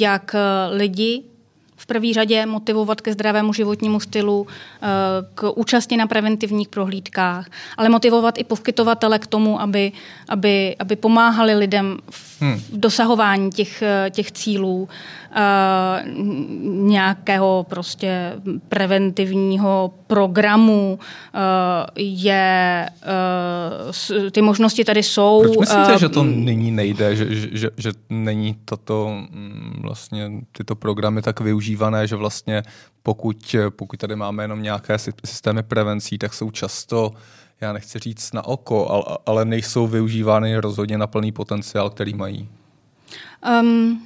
jak 0.00 0.36
lidi 0.70 1.22
v 1.82 1.86
první 1.86 2.14
řadě 2.14 2.46
motivovat 2.46 3.00
ke 3.00 3.12
zdravému 3.12 3.52
životnímu 3.52 4.00
stylu, 4.00 4.46
eh, 4.46 4.86
k 5.34 5.50
účasti 5.50 5.96
na 5.96 6.06
preventivních 6.06 6.68
prohlídkách, 6.68 7.50
ale 7.76 7.88
motivovat 7.88 8.38
i 8.38 8.44
poskytovatele 8.44 9.18
k 9.18 9.26
tomu, 9.26 9.60
aby, 9.60 9.92
aby, 10.28 10.76
aby 10.78 10.96
pomáhali 10.96 11.54
lidem 11.54 11.98
v 12.10 12.31
hmm. 12.42 12.60
dosahování 12.72 13.50
těch, 13.50 13.82
eh, 13.82 14.10
těch 14.10 14.32
cílů 14.32 14.88
uh, 15.30 15.38
nějakého 16.64 17.66
prostě 17.68 18.32
preventivního 18.68 19.94
programu 20.06 20.98
uh, 20.98 21.40
je, 21.96 22.88
uh, 24.20 24.30
ty 24.30 24.42
možnosti 24.42 24.84
tady 24.84 25.02
jsou. 25.02 25.42
Proč 25.42 25.56
myslíte, 25.56 25.92
uh, 25.92 25.98
že 25.98 26.08
to 26.08 26.24
nyní 26.24 26.70
nejde, 26.70 27.16
že, 27.16 27.34
že, 27.34 27.48
že, 27.52 27.70
že 27.76 27.92
není 28.10 28.56
tato 28.64 29.08
mm, 29.08 29.78
vlastně 29.82 30.30
tyto 30.52 30.74
programy 30.74 31.22
tak 31.22 31.40
využívané, 31.40 32.06
že 32.06 32.16
vlastně 32.16 32.62
pokud, 33.02 33.56
pokud 33.70 33.96
tady 33.96 34.16
máme 34.16 34.44
jenom 34.44 34.62
nějaké 34.62 34.96
systémy 35.24 35.62
prevencí, 35.62 36.18
tak 36.18 36.34
jsou 36.34 36.50
často 36.50 37.12
já 37.62 37.72
nechci 37.72 37.98
říct 37.98 38.32
na 38.32 38.44
oko, 38.44 38.88
ale, 38.90 39.18
ale 39.26 39.44
nejsou 39.44 39.86
využívány 39.86 40.56
rozhodně 40.56 40.98
na 40.98 41.06
plný 41.06 41.32
potenciál, 41.32 41.90
který 41.90 42.14
mají. 42.14 42.48
Um, 43.60 44.02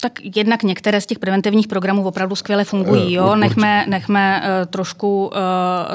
tak 0.00 0.12
jednak 0.36 0.62
některé 0.62 1.00
z 1.00 1.06
těch 1.06 1.18
preventivních 1.18 1.68
programů 1.68 2.06
opravdu 2.06 2.36
skvěle 2.36 2.64
fungují. 2.64 3.12
Jo? 3.12 3.36
Nechme, 3.36 3.84
nechme 3.88 4.42
uh, 4.42 4.70
trošku 4.70 5.26
uh, 5.26 5.32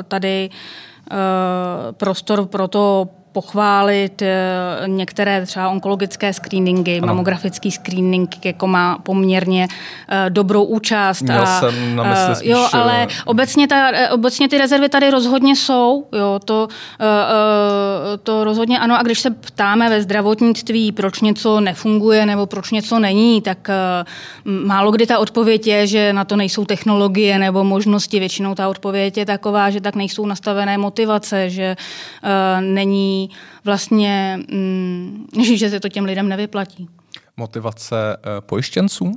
tady 0.08 0.50
uh, 1.12 1.18
prostor 1.92 2.46
pro 2.46 2.68
to 2.68 3.10
pochválit 3.34 4.22
eh, 4.22 4.36
některé 4.88 5.46
třeba 5.46 5.70
onkologické 5.70 6.34
screeningy, 6.34 6.98
ano. 6.98 7.08
mamografický 7.08 7.72
screening 7.72 8.46
jako 8.46 8.68
má 8.68 8.98
poměrně 9.04 9.68
uh, 9.68 10.30
dobrou 10.30 10.64
účast. 10.64 11.22
Měl 11.22 11.42
a, 11.42 11.60
jsem 11.60 11.96
na 11.96 12.04
mysli 12.04 12.36
spíš, 12.36 12.50
jo, 12.50 12.68
ale 12.74 13.08
obecně, 13.26 13.68
ta, 13.68 13.92
obecně 14.12 14.50
ty 14.50 14.58
rezervy 14.58 14.90
tady 14.90 15.12
rozhodně 15.12 15.56
jsou. 15.56 16.08
Jo, 16.14 16.40
to, 16.46 16.68
to 18.24 18.44
rozhodně 18.44 18.80
ano. 18.80 19.00
A 19.00 19.04
když 19.04 19.20
se 19.20 19.30
ptáme 19.30 19.90
ve 19.90 20.02
zdravotnictví, 20.02 20.92
proč 20.92 21.22
něco 21.22 21.60
nefunguje 21.60 22.26
nebo 22.26 22.46
proč 22.46 22.72
něco 22.72 23.00
není, 23.00 23.42
tak 23.42 23.70
málo 24.46 24.92
kdy 24.92 25.06
ta 25.06 25.20
odpověď 25.20 25.68
je, 25.68 25.88
že 25.88 26.14
na 26.14 26.26
to 26.26 26.36
nejsou 26.36 26.66
technologie 26.66 27.40
nebo 27.40 27.64
možnosti. 27.64 28.20
Většinou 28.20 28.56
ta 28.56 28.70
odpověď 28.70 29.18
je 29.18 29.26
taková, 29.26 29.70
že 29.70 29.82
tak 29.82 29.96
nejsou 29.96 30.26
nastavené 30.26 30.78
motivace, 30.78 31.50
že 31.50 31.76
uh, 32.24 32.62
vlastně, 33.66 34.40
mm, 34.52 35.26
že 35.56 35.70
se 35.70 35.80
to 35.80 35.90
těm 35.90 36.06
lidem 36.06 36.30
nevyplatí. 36.30 36.90
Motivace 37.38 37.96
uh, 37.96 38.32
pojištěnců? 38.46 39.06
Uh, 39.06 39.14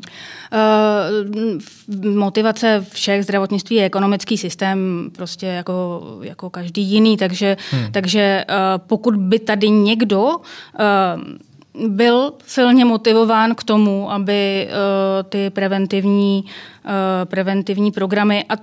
motivace 2.14 2.86
všech 2.92 3.22
zdravotnictví 3.22 3.76
je 3.76 3.84
ekonomický 3.84 4.38
systém, 4.38 5.10
prostě 5.16 5.46
jako, 5.46 6.02
jako 6.22 6.50
každý 6.50 6.82
jiný, 6.82 7.16
takže, 7.16 7.56
hmm. 7.70 7.92
takže 7.92 8.44
uh, 8.48 8.54
pokud 8.86 9.16
by 9.16 9.38
tady 9.38 9.70
někdo 9.70 10.30
byl 11.88 12.32
silně 12.46 12.84
motivován 12.84 13.54
k 13.54 13.64
tomu, 13.64 14.12
aby 14.12 14.68
ty 15.28 15.50
preventivní, 15.50 16.44
preventivní 17.24 17.90
programy, 17.90 18.44
a 18.48 18.54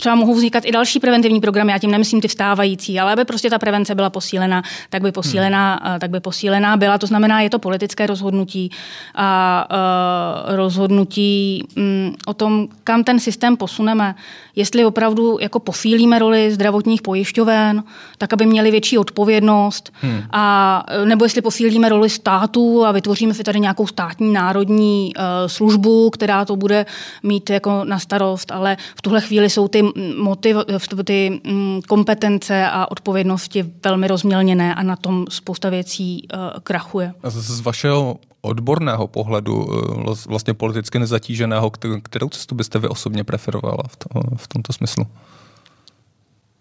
třeba 0.00 0.14
mohou 0.14 0.34
vznikat 0.34 0.64
i 0.64 0.72
další 0.72 1.00
preventivní 1.00 1.40
programy, 1.40 1.72
já 1.72 1.78
tím 1.78 1.90
nemyslím 1.90 2.20
ty 2.20 2.28
vstávající, 2.28 3.00
ale 3.00 3.12
aby 3.12 3.24
prostě 3.24 3.50
ta 3.50 3.58
prevence 3.58 3.94
byla 3.94 4.10
posílena, 4.10 4.62
tak 4.90 5.02
by 5.02 5.12
posílená, 5.12 5.80
hmm. 5.82 5.98
tak 5.98 6.10
by 6.10 6.20
posílená 6.20 6.76
byla. 6.76 6.98
To 6.98 7.06
znamená, 7.06 7.40
je 7.40 7.50
to 7.50 7.58
politické 7.58 8.06
rozhodnutí 8.06 8.70
a 9.14 9.66
uh, 9.70 10.56
rozhodnutí 10.56 11.64
um, 11.76 12.14
o 12.26 12.34
tom, 12.34 12.68
kam 12.84 13.04
ten 13.04 13.20
systém 13.20 13.56
posuneme. 13.56 14.14
Jestli 14.56 14.84
opravdu 14.84 15.38
jako 15.40 15.58
posílíme 15.60 16.18
roli 16.18 16.52
zdravotních 16.52 17.02
pojišťoven, 17.02 17.84
tak 18.18 18.32
aby 18.32 18.46
měli 18.46 18.70
větší 18.70 18.98
odpovědnost, 18.98 19.92
hmm. 20.00 20.22
a, 20.32 20.84
nebo 21.04 21.24
jestli 21.24 21.42
posílíme 21.42 21.88
roli 21.88 22.10
států 22.10 22.84
a 22.84 22.92
vytvoříme 22.92 23.34
si 23.34 23.42
tady 23.42 23.60
nějakou 23.60 23.86
státní 23.86 24.32
národní 24.32 25.12
uh, 25.16 25.22
službu, 25.46 26.10
která 26.10 26.44
to 26.44 26.56
bude 26.56 26.86
mít 27.22 27.50
jako 27.50 27.84
na 27.84 27.98
starost, 27.98 28.52
ale 28.52 28.76
v 28.96 29.02
tuhle 29.02 29.20
chvíli 29.20 29.50
jsou 29.50 29.68
ty 29.68 29.89
motiv, 30.16 30.56
ty 31.04 31.40
mm, 31.44 31.80
kompetence 31.88 32.66
a 32.66 32.90
odpovědnosti 32.90 33.72
velmi 33.84 34.08
rozmělněné 34.08 34.74
a 34.74 34.82
na 34.82 34.96
tom 34.96 35.24
spousta 35.28 35.70
věcí 35.70 36.28
uh, 36.34 36.40
krachuje. 36.62 37.14
Z 37.24 37.60
vašeho 37.60 38.18
odborného 38.40 39.06
pohledu, 39.06 39.64
uh, 39.64 40.14
vlastně 40.28 40.54
politicky 40.54 40.98
nezatíženého, 40.98 41.70
kterou 42.02 42.28
cestu 42.28 42.54
byste 42.54 42.78
vy 42.78 42.88
osobně 42.88 43.24
preferovala 43.24 43.82
v, 43.88 43.96
to, 43.96 44.08
v 44.36 44.48
tomto 44.48 44.72
smyslu? 44.72 45.06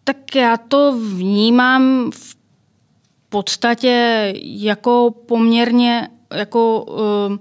Tak 0.03 0.36
já 0.36 0.57
to 0.57 1.00
vnímám 1.15 2.12
v 2.12 2.36
podstatě 3.29 4.33
jako 4.41 5.13
poměrně 5.25 6.09
jako 6.33 6.81
uh, 6.81 7.38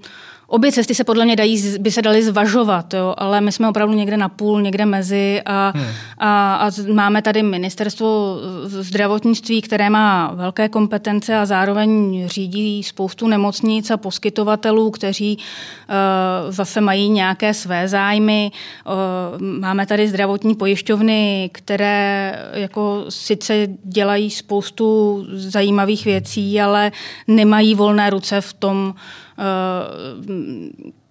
Obě 0.50 0.72
cesty 0.72 0.94
se 0.94 1.04
podle 1.04 1.24
mě 1.24 1.36
dají, 1.36 1.78
by 1.78 1.90
se 1.90 2.02
daly 2.02 2.22
zvažovat, 2.22 2.94
jo, 2.94 3.14
ale 3.18 3.40
my 3.40 3.52
jsme 3.52 3.68
opravdu 3.68 3.94
někde 3.94 4.16
na 4.16 4.28
půl, 4.28 4.62
někde 4.62 4.86
mezi 4.86 5.42
a, 5.46 5.72
hmm. 5.76 5.86
a, 6.18 6.54
a 6.54 6.70
máme 6.92 7.22
tady 7.22 7.42
ministerstvo 7.42 8.36
zdravotnictví, 8.64 9.62
které 9.62 9.90
má 9.90 10.32
velké 10.34 10.68
kompetence 10.68 11.36
a 11.36 11.46
zároveň 11.46 12.22
řídí 12.28 12.82
spoustu 12.82 13.28
nemocnic 13.28 13.90
a 13.90 13.96
poskytovatelů, 13.96 14.90
kteří 14.90 15.38
uh, 15.38 16.52
zase 16.52 16.80
mají 16.80 17.08
nějaké 17.08 17.54
své 17.54 17.88
zájmy. 17.88 18.50
Uh, 18.86 19.42
máme 19.42 19.86
tady 19.86 20.08
zdravotní 20.08 20.54
pojišťovny, 20.54 21.50
které 21.52 22.38
jako 22.52 23.04
sice 23.08 23.68
dělají 23.84 24.30
spoustu 24.30 25.24
zajímavých 25.32 26.04
věcí, 26.04 26.60
ale 26.60 26.92
nemají 27.26 27.74
volné 27.74 28.10
ruce 28.10 28.40
v 28.40 28.52
tom, 28.52 28.94
Eh, 29.27 29.27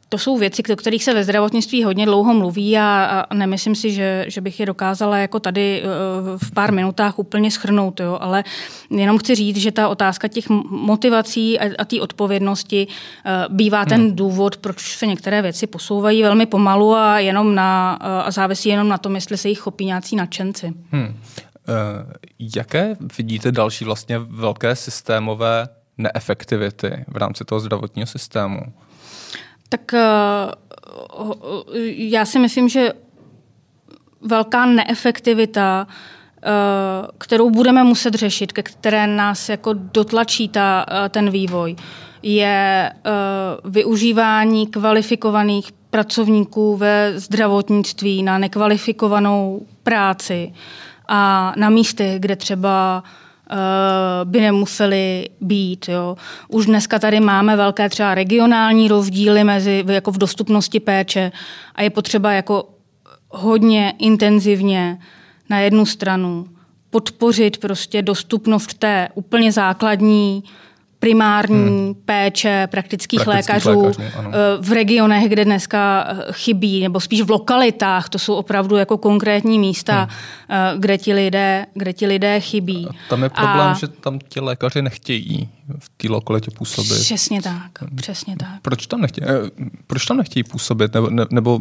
to 0.10 0.18
jsou 0.18 0.38
věci, 0.38 0.64
o 0.74 0.76
kterých 0.76 1.04
se 1.04 1.14
ve 1.14 1.24
zdravotnictví 1.24 1.84
hodně 1.84 2.06
dlouho 2.06 2.34
mluví 2.34 2.78
a, 2.78 3.26
a 3.30 3.34
nemyslím 3.34 3.76
si, 3.76 3.92
že, 3.92 4.26
že 4.28 4.42
bych 4.42 4.60
je 4.60 4.66
dokázala 4.66 5.18
jako 5.18 5.40
tady 5.40 5.84
eh, 5.84 5.86
v 6.38 6.52
pár 6.52 6.74
minutách 6.74 7.20
úplně 7.20 7.52
schrnout, 7.52 8.00
jo? 8.00 8.18
ale 8.22 8.44
jenom 8.90 9.18
chci 9.18 9.36
říct, 9.36 9.58
že 9.58 9.72
ta 9.72 9.88
otázka 9.88 10.28
těch 10.28 10.50
motivací 10.70 11.60
a, 11.60 11.72
a 11.80 11.86
té 11.86 12.02
odpovědnosti 12.02 12.88
eh, 13.26 13.46
bývá 13.50 13.86
ten 13.86 14.02
hmm. 14.02 14.16
důvod, 14.16 14.58
proč 14.58 14.98
se 14.98 15.08
některé 15.08 15.42
věci 15.42 15.68
posouvají 15.68 16.24
velmi 16.24 16.46
pomalu 16.46 16.96
a 16.96 17.20
jenom 17.20 17.56
na, 17.56 18.00
eh, 18.02 18.24
a 18.24 18.32
závisí 18.32 18.70
jenom 18.70 18.88
na 18.88 18.98
tom, 18.98 19.16
jestli 19.16 19.38
se 19.38 19.50
jich 19.50 19.60
chopí 19.60 19.86
nějací 19.86 20.16
nadšenci. 20.16 20.74
Hmm. 20.92 21.20
Jaké 22.56 22.96
vidíte 23.18 23.52
další 23.52 23.86
vlastně 23.86 24.20
velké 24.20 24.76
systémové 24.76 25.68
neefektivity 25.98 27.06
v 27.08 27.18
rámci 27.18 27.46
toho 27.46 27.60
zdravotního 27.60 28.08
systému? 28.08 28.60
Tak 29.70 29.94
eh, 29.94 30.00
já 31.86 32.26
si 32.26 32.40
myslím, 32.40 32.70
že 32.70 32.94
velká 34.22 34.66
neefektivita, 34.66 35.88
eh, 35.88 36.48
kterou 37.18 37.50
budeme 37.50 37.84
muset 37.84 38.14
řešit, 38.14 38.52
ke 38.52 38.64
které 38.64 39.08
nás 39.08 39.50
jako 39.50 39.74
dotlačí 39.74 40.50
ta, 40.50 40.86
eh, 40.90 41.10
ten 41.10 41.30
vývoj, 41.30 41.76
je 42.22 42.92
využívání 43.66 44.68
kvalifikovaných 44.68 45.72
pracovníků 45.90 46.78
ve 46.78 47.20
zdravotnictví 47.20 48.24
na 48.24 48.38
nekvalifikovanou 48.38 49.66
práci 49.84 50.54
a 51.08 51.54
na 51.58 51.70
místech, 51.70 52.20
kde 52.20 52.36
třeba 52.36 53.04
Eh, 53.04 53.27
by 54.24 54.42
nemuseli 54.42 55.30
být. 55.42 55.90
Jo. 55.90 56.16
Už 56.48 56.66
dneska 56.66 57.00
tady 57.00 57.20
máme 57.20 57.56
velké 57.56 57.90
třeba 57.90 58.16
regionální 58.16 58.88
rozdíly 58.88 59.44
mezi 59.44 59.84
jako 59.88 60.12
v 60.12 60.18
dostupnosti 60.18 60.80
péče 60.80 61.32
a 61.76 61.82
je 61.82 61.90
potřeba 61.90 62.32
jako 62.32 62.70
hodně 63.30 63.94
intenzivně 64.00 65.00
na 65.50 65.60
jednu 65.60 65.86
stranu 65.86 66.48
podpořit 66.90 67.58
prostě 67.58 68.02
dostupnost 68.02 68.74
té 68.74 69.10
úplně 69.16 69.52
základní 69.52 70.44
primární 71.00 71.68
hmm. 71.68 71.96
péče 72.06 72.68
praktických, 72.72 73.22
praktických 73.22 73.28
lékařů, 73.28 73.82
lékařů 73.82 74.02
eh, 74.28 74.58
v 74.62 74.72
regionech, 74.72 75.30
kde 75.30 75.46
dneska 75.46 76.08
eh, 76.08 76.34
chybí, 76.34 76.82
nebo 76.82 77.00
spíš 77.00 77.22
v 77.22 77.30
lokalitách, 77.30 78.10
to 78.10 78.20
jsou 78.20 78.34
opravdu 78.34 78.76
jako 78.76 78.98
konkrétní 78.98 79.60
místa, 79.60 80.00
hmm. 80.00 80.10
Eh, 80.50 80.78
kde, 80.78 80.98
ti 80.98 81.14
lidé, 81.14 81.66
kde 81.74 81.94
ti 81.94 82.08
lidé 82.08 82.40
chybí. 82.40 82.88
A 82.90 82.94
tam 83.10 83.24
je 83.24 83.30
problém, 83.30 83.68
A... 83.68 83.74
že 83.74 83.88
tam 83.88 84.20
ti 84.20 84.40
lékaři 84.40 84.82
nechtějí 84.82 85.50
v 85.80 85.90
té 85.98 86.08
lokalitě 86.10 86.52
působit. 86.52 87.00
Přesně 87.00 87.42
tak, 87.42 87.72
přesně 87.96 88.36
tak. 88.38 88.62
Proč 88.62 88.88
tam 88.88 89.02
nechtějí, 89.02 89.28
proč 89.88 90.06
tam 90.06 90.18
nechtějí 90.18 90.44
působit? 90.44 90.94
Nebo, 90.94 91.10
ne, 91.10 91.26
nebo 91.32 91.60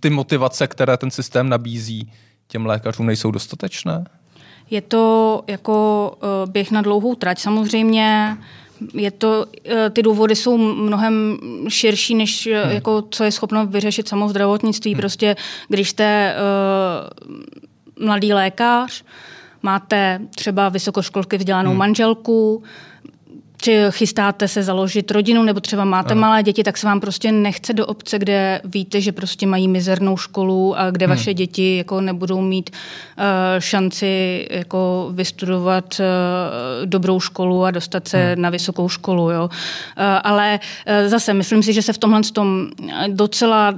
ty 0.00 0.10
motivace, 0.10 0.66
které 0.66 0.96
ten 0.96 1.10
systém 1.10 1.48
nabízí 1.48 2.12
těm 2.48 2.66
lékařům, 2.66 3.06
nejsou 3.06 3.30
dostatečné? 3.30 4.04
Je 4.70 4.80
to 4.80 5.42
jako 5.46 6.14
běh 6.46 6.70
na 6.70 6.82
dlouhou 6.82 7.14
trať. 7.14 7.38
Samozřejmě 7.38 8.36
je 8.94 9.10
to, 9.10 9.46
eh, 9.64 9.90
ty 9.90 10.02
důvody 10.02 10.36
jsou 10.36 10.56
mnohem 10.58 11.38
širší, 11.68 12.14
než 12.14 12.46
eh, 12.46 12.62
hmm. 12.64 12.72
jako, 12.72 13.04
co 13.10 13.24
je 13.24 13.32
schopno 13.32 13.66
vyřešit 13.66 14.08
samo 14.08 14.28
zdravotnictví. 14.28 14.92
Hmm. 14.92 15.00
Prostě, 15.00 15.36
když 15.68 15.90
jste 15.90 16.34
uh, 17.26 18.06
mladý 18.06 18.32
lékař, 18.32 19.04
máte 19.62 20.20
třeba 20.34 20.68
vysokoškolsky 20.68 21.36
vzdělanou 21.36 21.70
hmm. 21.70 21.78
manželku, 21.78 22.62
či 23.60 23.78
chystáte 23.90 24.48
se 24.48 24.62
založit 24.62 25.10
rodinu, 25.10 25.42
nebo 25.42 25.60
třeba 25.60 25.84
máte 25.84 26.14
Aha. 26.14 26.20
malé 26.20 26.42
děti, 26.42 26.62
tak 26.62 26.76
se 26.76 26.86
vám 26.86 27.00
prostě 27.00 27.32
nechce 27.32 27.72
do 27.72 27.86
obce, 27.86 28.18
kde 28.18 28.60
víte, 28.64 29.00
že 29.00 29.12
prostě 29.12 29.46
mají 29.46 29.68
mizernou 29.68 30.16
školu 30.16 30.78
a 30.78 30.90
kde 30.90 31.06
hmm. 31.06 31.16
vaše 31.16 31.34
děti 31.34 31.76
jako 31.76 32.00
nebudou 32.00 32.40
mít 32.40 32.70
uh, 32.70 33.24
šanci 33.58 34.46
jako 34.50 35.10
vystudovat 35.12 36.00
uh, 36.00 36.86
dobrou 36.86 37.20
školu 37.20 37.64
a 37.64 37.70
dostat 37.70 38.08
se 38.08 38.32
hmm. 38.32 38.42
na 38.42 38.50
vysokou 38.50 38.88
školu. 38.88 39.30
Jo. 39.30 39.44
Uh, 39.44 40.04
ale 40.24 40.60
uh, 40.60 41.08
zase 41.08 41.34
myslím 41.34 41.62
si, 41.62 41.72
že 41.72 41.82
se 41.82 41.92
v 41.92 41.98
tomhle 41.98 42.20
tom 42.32 42.68
docela 43.08 43.74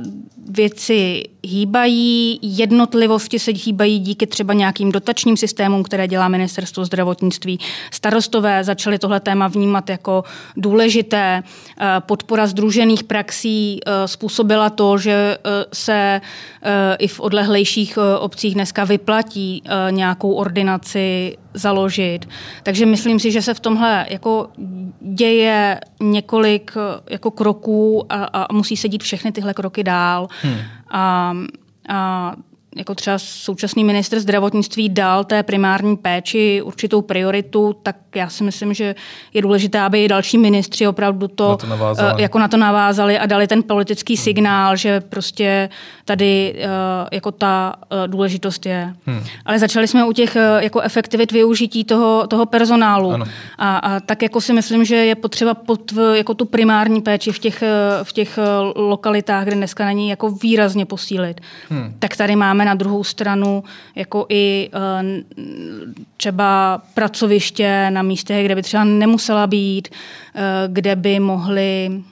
věci 0.48 1.22
hýbají, 1.46 2.38
jednotlivosti 2.42 3.38
se 3.38 3.50
hýbají 3.64 3.98
díky 3.98 4.26
třeba 4.26 4.54
nějakým 4.54 4.92
dotačním 4.92 5.36
systémům, 5.36 5.82
které 5.82 6.08
dělá 6.08 6.28
ministerstvo 6.28 6.84
zdravotnictví. 6.84 7.58
Starostové 7.90 8.64
začali 8.64 8.98
tohle 8.98 9.20
téma 9.20 9.48
vnímat 9.48 9.90
jako 9.90 10.24
důležité. 10.56 11.42
Eh, 11.80 11.86
podpora 12.00 12.46
združených 12.46 13.04
praxí 13.04 13.80
eh, 13.86 14.08
způsobila 14.08 14.70
to, 14.70 14.98
že 14.98 15.12
eh, 15.12 15.64
se 15.72 16.20
i 16.98 17.08
v 17.08 17.20
odlehlejších 17.20 17.98
obcích 18.18 18.54
dneska 18.54 18.84
vyplatí 18.84 19.62
nějakou 19.90 20.32
ordinaci 20.32 21.36
založit. 21.54 22.28
Takže 22.62 22.86
myslím 22.86 23.18
si, 23.18 23.30
že 23.30 23.42
se 23.42 23.54
v 23.54 23.60
tomhle 23.60 24.06
jako 24.10 24.48
děje 25.00 25.80
několik 26.00 26.74
jako 27.10 27.30
kroků 27.30 28.06
a, 28.12 28.24
a 28.24 28.52
musí 28.52 28.76
se 28.76 28.88
dít 28.88 29.02
všechny 29.02 29.32
tyhle 29.32 29.54
kroky 29.54 29.84
dál. 29.84 30.28
Hmm. 30.42 30.58
A, 30.90 31.34
a 31.88 32.32
jako 32.76 32.94
třeba 32.94 33.18
současný 33.18 33.84
ministr 33.84 34.20
zdravotnictví 34.20 34.88
dal 34.88 35.24
té 35.24 35.42
primární 35.42 35.96
péči 35.96 36.62
určitou 36.64 37.02
prioritu, 37.02 37.76
tak 37.82 37.96
já 38.14 38.28
si 38.28 38.44
myslím, 38.44 38.74
že 38.74 38.94
je 39.34 39.42
důležité, 39.42 39.80
aby 39.80 40.04
i 40.04 40.08
další 40.08 40.38
ministři 40.38 40.86
opravdu 40.86 41.28
to, 41.28 41.48
na 41.48 41.56
to 41.56 41.66
navázali. 41.66 42.14
Eh, 42.18 42.22
jako 42.22 42.38
na 42.38 42.48
to 42.48 42.56
navázali 42.56 43.18
a 43.18 43.26
dali 43.26 43.46
ten 43.46 43.62
politický 43.62 44.14
hmm. 44.16 44.24
signál, 44.24 44.76
že 44.76 45.00
prostě 45.00 45.68
tady 46.04 46.54
eh, 46.58 46.68
jako 47.12 47.32
ta 47.32 47.74
eh, 47.90 48.08
důležitost 48.08 48.66
je. 48.66 48.94
Hmm. 49.06 49.24
Ale 49.44 49.58
začali 49.58 49.88
jsme 49.88 50.04
u 50.04 50.12
těch 50.12 50.36
jako 50.58 50.80
efektivit 50.80 51.32
využití 51.32 51.84
toho, 51.84 52.26
toho 52.26 52.46
personálu. 52.46 53.14
A, 53.58 53.76
a 53.76 54.00
tak 54.00 54.22
jako 54.22 54.40
si 54.40 54.52
myslím, 54.52 54.84
že 54.84 54.96
je 54.96 55.14
potřeba 55.14 55.54
pod, 55.54 55.92
jako 56.14 56.34
tu 56.34 56.44
primární 56.44 57.00
péči 57.00 57.32
v 57.32 57.38
těch, 57.38 57.62
v 58.02 58.12
těch 58.12 58.38
lokalitách, 58.74 59.44
kde 59.44 59.56
dneska 59.56 59.84
není 59.84 60.08
jako 60.08 60.30
výrazně 60.30 60.86
posílit. 60.86 61.40
Hmm. 61.70 61.94
Tak 61.98 62.16
tady 62.16 62.36
máme 62.36 62.61
máme 62.62 62.70
na 62.70 62.74
druhou 62.74 63.04
stranu 63.04 63.64
jako 63.94 64.26
i 64.28 64.70
eh, 64.72 65.22
třeba 66.16 66.82
pracoviště 66.94 67.90
na 67.90 68.02
místech, 68.02 68.44
kde 68.44 68.54
by 68.54 68.62
třeba 68.62 68.84
nemusela 68.84 69.46
být, 69.46 69.88
eh, 70.34 70.68
kde 70.68 70.96
by 70.96 71.20
mohli 71.20 72.02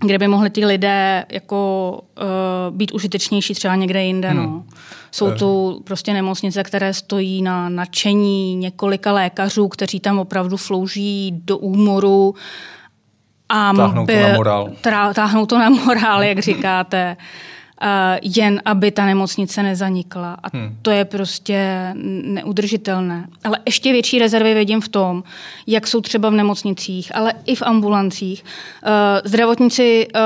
kde 0.00 0.18
by 0.18 0.28
mohli 0.28 0.50
ti 0.50 0.66
lidé 0.66 1.24
jako 1.28 2.00
uh, 2.18 2.76
být 2.76 2.92
užitečnější 2.92 3.54
třeba 3.54 3.74
někde 3.74 4.04
jinde. 4.04 4.28
Hmm. 4.28 4.42
No. 4.42 4.64
Jsou 5.10 5.30
tu 5.30 5.80
prostě 5.84 6.12
nemocnice, 6.12 6.62
které 6.62 6.94
stojí 6.94 7.42
na 7.42 7.68
nadšení 7.68 8.56
několika 8.56 9.12
lékařů, 9.12 9.68
kteří 9.68 10.00
tam 10.00 10.18
opravdu 10.18 10.58
slouží 10.58 11.32
do 11.44 11.58
úmoru. 11.58 12.34
A 13.48 13.72
táhnou 13.72 14.06
to 14.06 14.20
na 14.20 14.34
morál. 14.34 14.70
Táhnou 15.14 15.46
to 15.46 15.58
na 15.58 15.70
morál, 15.70 16.22
jak 16.22 16.38
říkáte. 16.38 17.16
Eh, 17.86 18.18
jen 18.22 18.62
aby 18.64 18.90
ta 18.90 19.06
nemocnice 19.06 19.62
nezanikla. 19.62 20.36
A 20.42 20.56
hmm. 20.56 20.76
to 20.82 20.90
je 20.90 21.04
prostě 21.04 21.90
neudržitelné. 22.24 23.26
Ale 23.44 23.58
ještě 23.66 23.92
větší 23.92 24.18
rezervy 24.18 24.54
vidím 24.54 24.80
v 24.80 24.88
tom, 24.88 25.22
jak 25.66 25.86
jsou 25.86 26.00
třeba 26.00 26.30
v 26.30 26.32
nemocnicích, 26.32 27.16
ale 27.16 27.32
i 27.44 27.54
v 27.54 27.62
ambulancích. 27.62 28.44
Eh, 28.84 29.22
zdravotníci 29.24 30.06
eh, 30.14 30.20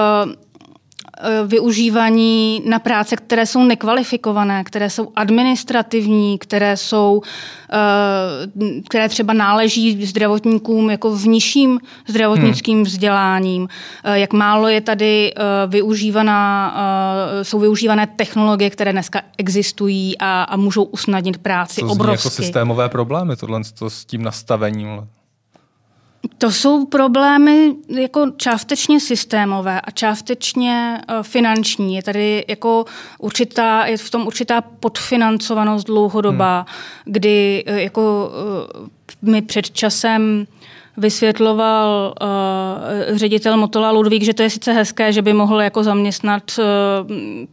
využívaní 1.47 2.63
na 2.67 2.79
práce, 2.79 3.17
které 3.17 3.47
jsou 3.47 3.65
nekvalifikované, 3.65 4.65
které 4.65 4.91
jsou 4.91 5.13
administrativní, 5.17 6.39
které 6.39 6.77
jsou, 6.77 7.23
eh, 7.73 8.81
které 8.89 9.09
třeba 9.09 9.33
náleží 9.33 10.07
zdravotníkům 10.07 10.91
jako 10.91 11.17
v 11.17 11.27
nižším 11.27 11.81
zdravotnickým 12.09 12.79
hmm. 12.79 12.85
vzděláním. 12.85 13.69
Eh, 14.05 14.19
jak 14.19 14.33
málo 14.33 14.69
je 14.69 14.81
tady 14.81 15.35
využívaná, 15.67 16.75
jsou 17.43 17.59
využívané 17.59 18.07
technologie, 18.07 18.71
které 18.71 18.93
dneska 18.93 19.23
existují 19.39 20.19
a, 20.19 20.43
a 20.43 20.57
můžou 20.57 20.83
usnadnit 20.83 21.39
práci 21.39 21.81
to 21.81 21.87
jako 21.87 21.93
obrovsky. 21.93 22.27
jako 22.27 22.31
systémové 22.31 22.89
problémy, 22.89 23.37
tohle 23.37 23.61
s 23.89 24.05
tím 24.05 24.23
nastavením. 24.23 25.09
To 26.39 26.53
jsou 26.53 26.87
problémy 26.87 27.75
jako 27.89 28.27
částečně 28.37 29.01
systémové 29.01 29.81
a 29.81 29.91
částečně 29.91 31.01
uh, 31.11 31.23
finanční. 31.23 31.95
Je 31.95 32.03
tady 32.03 32.45
jako 32.49 32.85
určitá, 33.19 33.87
je 33.87 33.97
v 33.97 34.11
tom 34.11 34.27
určitá 34.27 34.61
podfinancovanost 34.61 35.87
dlouhodobá, 35.87 36.59
hmm. 36.59 36.67
kdy 37.13 37.65
uh, 37.69 37.75
jako 37.77 38.31
uh, 38.83 38.89
my 39.23 39.43
před 39.43 39.71
časem 39.71 40.47
vysvětloval 40.99 42.15
uh, 42.21 43.17
ředitel 43.17 43.57
Motola 43.57 43.91
Ludvík, 43.91 44.23
že 44.23 44.35
to 44.35 44.43
je 44.43 44.51
sice 44.51 44.73
hezké, 44.73 45.13
že 45.13 45.23
by 45.23 45.33
mohl 45.33 45.61
jako 45.61 45.85
zaměstnat 45.85 46.43
uh, 46.59 46.65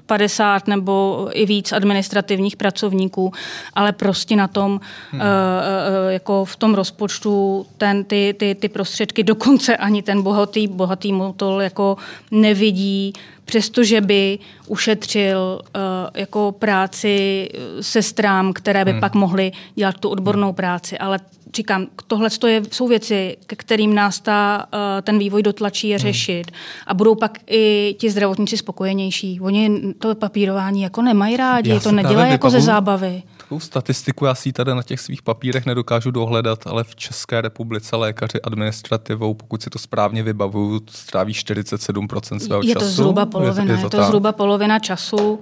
50 0.06 0.68
nebo 0.68 1.28
i 1.32 1.46
víc 1.46 1.72
administrativních 1.72 2.58
pracovníků, 2.58 3.32
ale 3.74 3.92
prostě 3.92 4.36
na 4.36 4.48
tom, 4.48 4.80
hmm. 5.12 5.22
uh, 5.22 5.28
uh, 5.28 6.12
jako 6.12 6.46
v 6.46 6.56
tom 6.56 6.74
rozpočtu 6.74 7.66
ten, 7.78 8.04
ty, 8.04 8.36
ty, 8.38 8.56
ty 8.56 8.70
prostředky 8.70 9.24
dokonce 9.24 9.78
ani 9.78 10.02
ten 10.02 10.22
bohatý, 10.22 10.68
bohatý 10.68 11.14
Motol 11.14 11.62
jako 11.62 11.98
nevidí, 12.32 13.14
přestože 13.46 14.02
by 14.02 14.40
ušetřil 14.68 15.60
uh, 15.62 15.82
jako 16.16 16.52
práci 16.60 17.50
sestrám, 17.82 18.54
které 18.54 18.86
by 18.86 18.92
hmm. 18.92 19.00
pak 19.00 19.16
mohly 19.16 19.52
dělat 19.76 20.00
tu 20.00 20.10
odbornou 20.10 20.54
práci, 20.54 20.98
ale 20.98 21.20
říkám, 21.56 21.88
tohle 22.08 22.30
jsou 22.72 22.88
věci, 22.88 23.38
ke 23.48 23.56
kterým 23.56 23.96
nás 23.96 24.20
ta, 24.20 24.66
eh, 24.74 25.02
ten 25.02 25.20
vývoj 25.20 25.44
dotlačí 25.44 25.90
je 25.90 25.98
hmm. 25.98 26.02
řešit 26.02 26.52
a 26.88 26.94
budou 26.94 27.16
pak 27.16 27.38
i 27.48 27.96
ti 28.00 28.10
zdravotníci 28.10 28.58
spokojenější. 28.58 29.42
Oni 29.42 29.94
to 30.00 30.16
papírování 30.16 30.82
jako 30.82 31.02
nemají 31.02 31.38
rádi, 31.38 31.70
já 31.70 31.80
to 31.80 31.92
nedělají 31.92 32.32
jako 32.32 32.50
ze 32.50 32.62
zábavy. 32.62 33.24
Takovou 33.38 33.60
statistiku 33.60 34.26
já 34.26 34.36
si 34.36 34.54
tady 34.54 34.76
na 34.76 34.84
těch 34.84 35.00
svých 35.00 35.22
papírech 35.22 35.66
nedokážu 35.66 36.12
dohledat, 36.12 36.68
ale 36.68 36.84
v 36.84 36.96
České 36.96 37.42
republice 37.42 37.96
lékaři 37.96 38.42
administrativou, 38.42 39.34
pokud 39.34 39.64
si 39.64 39.70
to 39.70 39.80
správně 39.80 40.24
vybavuju, 40.24 40.82
stráví 40.90 41.34
47% 41.34 42.38
svého 42.38 42.62
je 42.64 42.74
času. 42.74 42.86
To 42.86 42.92
zhruba 42.92 43.26
polovina, 43.26 43.74
je 43.74 43.80
to, 43.80 43.86
je 43.86 43.90
to 43.90 44.04
zhruba 44.04 44.32
polovina 44.32 44.80
času. 44.80 45.18
Uh, 45.18 45.40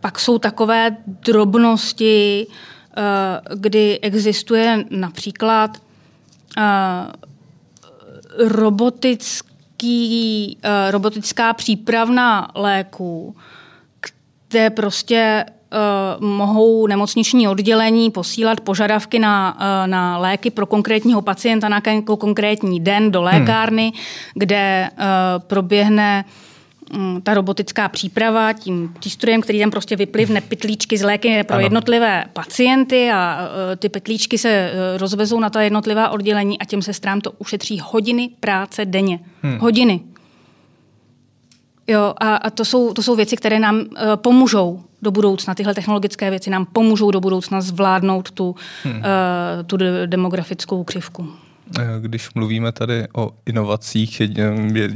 pak 0.00 0.20
jsou 0.20 0.38
takové 0.38 0.96
drobnosti, 1.06 2.46
Eh, 2.46 2.81
kdy 3.54 3.98
existuje 4.02 4.84
například 4.90 5.78
eh, 6.58 6.62
robotický, 8.38 9.98
eh, 10.62 10.90
robotická 10.90 11.52
přípravna 11.52 12.50
léků, 12.54 13.36
kde 14.48 14.70
prostě 14.70 15.44
mohou 16.20 16.86
nemocniční 16.86 17.48
oddělení 17.48 18.10
posílat 18.10 18.60
požadavky 18.60 19.18
na, 19.18 19.58
na 19.86 20.18
léky 20.18 20.50
pro 20.50 20.66
konkrétního 20.66 21.22
pacienta 21.22 21.68
na 21.68 21.80
konkrétní 22.04 22.80
den 22.80 23.10
do 23.10 23.22
lékárny, 23.22 23.82
hmm. 23.82 23.92
kde 24.34 24.90
proběhne 25.38 26.24
ta 27.22 27.34
robotická 27.34 27.88
příprava 27.88 28.52
tím 28.52 28.94
přístrojem, 28.98 29.40
který 29.40 29.60
tam 29.60 29.70
prostě 29.70 29.96
vyplivne 29.96 30.40
pytlíčky 30.40 30.98
z 30.98 31.02
léky 31.02 31.44
pro 31.44 31.54
ano. 31.54 31.64
jednotlivé 31.64 32.24
pacienty 32.32 33.10
a 33.10 33.48
e, 33.72 33.76
ty 33.76 33.88
pytlíčky 33.88 34.38
se 34.38 34.48
e, 34.48 34.98
rozvezou 34.98 35.40
na 35.40 35.50
ta 35.50 35.62
jednotlivá 35.62 36.08
oddělení 36.08 36.58
a 36.58 36.64
těm 36.64 36.82
sestrám 36.82 37.20
to 37.20 37.32
ušetří 37.32 37.80
hodiny 37.84 38.30
práce 38.40 38.84
denně. 38.84 39.20
Hmm. 39.42 39.58
Hodiny. 39.58 40.00
Jo, 41.86 42.14
a, 42.18 42.36
a 42.36 42.50
to, 42.50 42.64
jsou, 42.64 42.92
to 42.92 43.02
jsou 43.02 43.16
věci, 43.16 43.36
které 43.36 43.58
nám 43.58 43.76
uh, 43.76 43.86
pomůžou 44.16 44.82
do 45.02 45.10
budoucna. 45.10 45.54
Tyhle 45.54 45.74
technologické 45.74 46.30
věci 46.30 46.50
nám 46.50 46.66
pomůžou 46.66 47.10
do 47.10 47.20
budoucna 47.20 47.60
zvládnout 47.60 48.30
tu, 48.30 48.54
hmm. 48.84 48.94
uh, 48.94 49.02
tu 49.66 49.76
demografickou 50.06 50.84
křivku. 50.84 51.28
Eh, 51.78 51.84
když 52.00 52.34
mluvíme 52.34 52.72
tady 52.72 53.06
o 53.14 53.30
inovacích, 53.46 54.20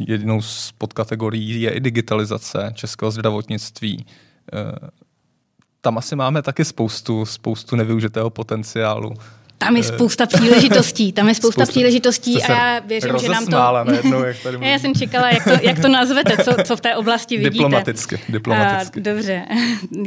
jednou 0.08 0.42
z 0.42 0.72
podkategorií 0.78 1.60
je 1.60 1.70
i 1.70 1.80
digitalizace 1.80 2.72
českého 2.74 3.10
zdravotnictví. 3.10 4.06
Eh, 4.52 4.88
tam 5.80 5.98
asi 5.98 6.16
máme 6.16 6.42
taky 6.42 6.64
spoustu, 6.64 7.24
spoustu 7.26 7.76
nevyužitého 7.76 8.30
potenciálu. 8.30 9.14
Tam 9.58 9.76
je 9.76 9.80
eh, 9.80 9.84
spousta 9.84 10.26
příležitostí, 10.26 11.12
tam 11.12 11.28
je 11.28 11.34
spousta, 11.34 11.52
spousta 11.52 11.72
příležitostí 11.72 12.42
a 12.42 12.52
já 12.52 12.80
věřím, 12.80 13.18
že 13.18 13.28
nám 13.28 13.46
to... 13.46 13.50
Najednou, 13.84 14.22
jak 14.22 14.36
tady 14.42 14.58
já 14.70 14.78
jsem 14.78 14.94
čekala, 14.94 15.30
jak 15.30 15.44
to, 15.44 15.50
jak 15.62 15.78
to 15.78 15.88
nazvete, 15.88 16.44
co, 16.44 16.54
co 16.64 16.76
v 16.76 16.80
té 16.80 16.96
oblasti 16.96 17.36
vidíte. 17.36 17.52
Diplomaticky, 17.52 18.20
diplomaticky. 18.28 19.00
A, 19.00 19.02
dobře, 19.02 19.46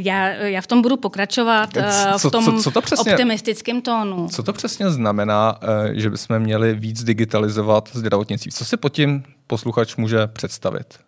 já, 0.00 0.28
já 0.28 0.60
v 0.60 0.66
tom 0.66 0.82
budu 0.82 0.96
pokračovat 0.96 1.70
co, 2.18 2.28
v 2.28 2.32
tom 2.32 2.44
co, 2.44 2.62
co 2.62 2.70
to 2.70 2.82
přesně, 2.82 3.12
optimistickém 3.12 3.82
tónu. 3.82 4.28
Co 4.28 4.42
to 4.42 4.52
přesně 4.52 4.90
znamená, 4.90 5.58
eh, 5.62 6.00
že 6.00 6.10
bychom 6.10 6.38
měli 6.38 6.74
víc 6.74 7.04
digitalizovat 7.04 7.90
zdravotnictví? 7.92 8.52
Co 8.52 8.64
si 8.64 8.76
pod 8.76 8.92
tím 8.92 9.22
posluchač 9.46 9.96
může 9.96 10.26
představit? 10.26 10.98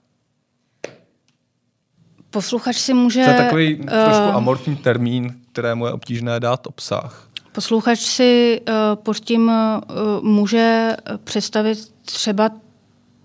Posluchač 2.30 2.76
si 2.76 2.94
může... 2.94 3.24
To 3.24 3.30
je 3.30 3.36
takový 3.36 3.76
uh, 3.76 3.86
trošku 3.86 4.36
amorfní 4.36 4.76
termín, 4.76 5.34
kterému 5.52 5.86
je 5.86 5.92
obtížné 5.92 6.40
dát 6.40 6.66
obsah. 6.66 7.28
Posluchač 7.52 7.98
si 7.98 8.60
uh, 8.68 8.74
pod 9.02 9.20
tím 9.20 9.48
uh, 9.48 10.24
může 10.24 10.96
představit 11.24 11.78
třeba 12.04 12.50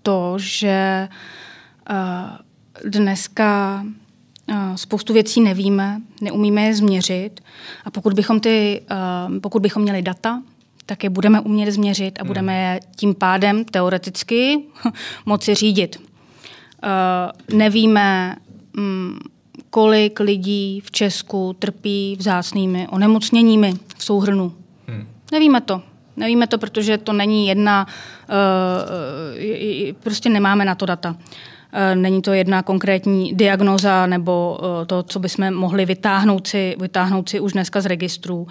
to, 0.02 0.34
že 0.38 1.08
uh, 1.90 2.90
dneska 2.90 3.84
spoustu 4.76 5.12
věcí 5.12 5.40
nevíme, 5.40 6.00
neumíme 6.20 6.62
je 6.62 6.74
změřit 6.74 7.40
a 7.84 7.90
pokud 7.90 8.12
bychom, 8.12 8.40
ty, 8.40 8.82
pokud 9.40 9.62
bychom 9.62 9.82
měli 9.82 10.02
data, 10.02 10.42
tak 10.86 11.04
je 11.04 11.10
budeme 11.10 11.40
umět 11.40 11.72
změřit 11.72 12.18
a 12.18 12.22
hmm. 12.22 12.26
budeme 12.26 12.62
je 12.62 12.80
tím 12.96 13.14
pádem 13.14 13.64
teoreticky 13.64 14.58
moci 15.26 15.54
řídit. 15.54 16.00
Nevíme, 17.52 18.36
um, 18.78 19.18
kolik 19.70 20.20
lidí 20.20 20.80
v 20.84 20.90
Česku 20.90 21.56
trpí 21.58 22.16
vzácnými 22.18 22.88
onemocněními 22.88 23.74
v 23.98 24.04
souhrnu. 24.04 24.52
Hmm. 24.88 25.06
Nevíme 25.32 25.60
to. 25.60 25.82
Nevíme 26.16 26.46
to, 26.46 26.58
protože 26.58 26.98
to 26.98 27.12
není 27.12 27.46
jedna, 27.46 27.86
uh, 28.28 29.94
prostě 30.02 30.28
nemáme 30.28 30.64
na 30.64 30.74
to 30.74 30.86
data. 30.86 31.10
Uh, 31.10 31.16
není 31.94 32.22
to 32.22 32.32
jedna 32.32 32.62
konkrétní 32.62 33.34
diagnoza 33.34 34.06
nebo 34.06 34.58
uh, 34.60 34.86
to, 34.86 35.02
co 35.02 35.18
bychom 35.18 35.54
mohli 35.54 35.84
vytáhnout 35.86 36.46
si, 36.46 36.76
vytáhnout 36.80 37.28
si 37.28 37.40
už 37.40 37.52
dneska 37.52 37.80
z 37.80 37.86
registrů. 37.86 38.46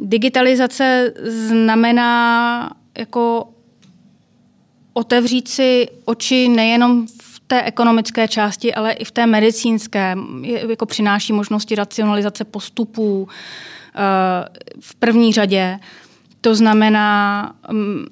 Digitalizace 0.00 1.12
znamená 1.24 2.70
jako 2.98 3.48
otevřít 4.92 5.48
si 5.48 5.88
oči 6.04 6.48
nejenom 6.48 7.06
té 7.46 7.62
ekonomické 7.62 8.28
části, 8.28 8.74
ale 8.74 8.92
i 8.92 9.04
v 9.04 9.10
té 9.10 9.26
medicínské. 9.26 10.16
Jako 10.68 10.86
přináší 10.86 11.32
možnosti 11.32 11.74
racionalizace 11.74 12.44
postupů 12.44 13.28
eh, 13.28 14.00
v 14.80 14.94
první 14.94 15.32
řadě. 15.32 15.78
To 16.40 16.54
znamená 16.54 17.52
mm, 17.70 18.06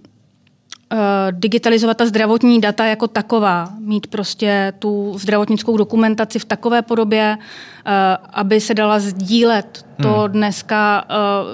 eh, 0.92 0.96
digitalizovat 1.30 1.96
ta 1.96 2.06
zdravotní 2.06 2.60
data 2.60 2.84
jako 2.84 3.08
taková, 3.08 3.68
mít 3.78 4.06
prostě 4.06 4.72
tu 4.78 5.18
zdravotnickou 5.18 5.76
dokumentaci 5.76 6.38
v 6.38 6.44
takové 6.44 6.82
podobě, 6.82 7.38
eh, 7.38 8.16
aby 8.32 8.60
se 8.60 8.74
dala 8.74 8.98
sdílet. 8.98 9.86
To 10.02 10.08
hmm. 10.08 10.32
dneska 10.32 11.04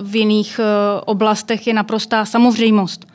v 0.03 0.17
jiných 0.17 0.61
oblastech 1.05 1.67
je 1.67 1.75
naprostá 1.75 2.25
samozřejmost 2.25 3.07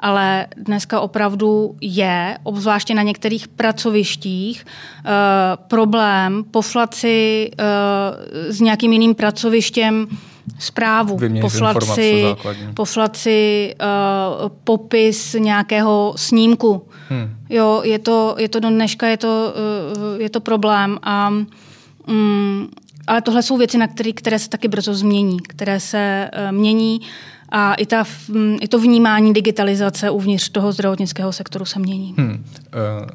ale 0.00 0.46
dneska 0.56 1.00
opravdu 1.00 1.76
je, 1.80 2.38
obzvláště 2.42 2.94
na 2.94 3.02
některých 3.02 3.48
pracovištích, 3.48 4.66
uh, 4.66 5.10
problém 5.68 6.44
poflat 6.50 6.94
si 6.94 7.50
uh, 7.58 8.52
s 8.52 8.60
nějakým 8.60 8.92
jiným 8.92 9.14
pracovištěm 9.14 10.08
zprávu, 10.58 11.18
poflat 11.40 11.82
si, 11.82 12.24
poflat 12.74 13.16
si 13.16 13.74
uh, 13.80 14.48
popis 14.64 15.34
nějakého 15.38 16.14
snímku. 16.16 16.88
Hmm. 17.08 17.36
Jo, 17.50 17.80
je 17.84 17.98
to, 17.98 18.34
je 18.38 18.48
to 18.48 18.60
do 18.60 18.68
dneška 18.68 19.06
je 19.06 19.16
to, 19.16 19.52
uh, 20.16 20.20
je 20.20 20.30
to 20.30 20.40
problém 20.40 20.98
a 21.02 21.32
um, 22.08 22.68
ale 23.06 23.22
tohle 23.22 23.42
jsou 23.42 23.56
věci, 23.56 23.78
na 23.78 23.86
které, 23.86 24.12
které 24.12 24.38
se 24.38 24.48
taky 24.48 24.68
brzo 24.68 24.94
změní, 24.94 25.40
které 25.40 25.80
se 25.80 26.30
uh, 26.34 26.52
mění 26.52 27.00
a 27.48 27.74
i, 27.74 27.86
ta, 27.86 28.04
i 28.60 28.68
to 28.68 28.78
vnímání 28.78 29.32
digitalizace 29.32 30.10
uvnitř 30.10 30.48
toho 30.48 30.72
zdravotnického 30.72 31.32
sektoru 31.32 31.64
se 31.64 31.78
mění. 31.78 32.14
Hmm. 32.18 32.44
Eh, 32.66 33.06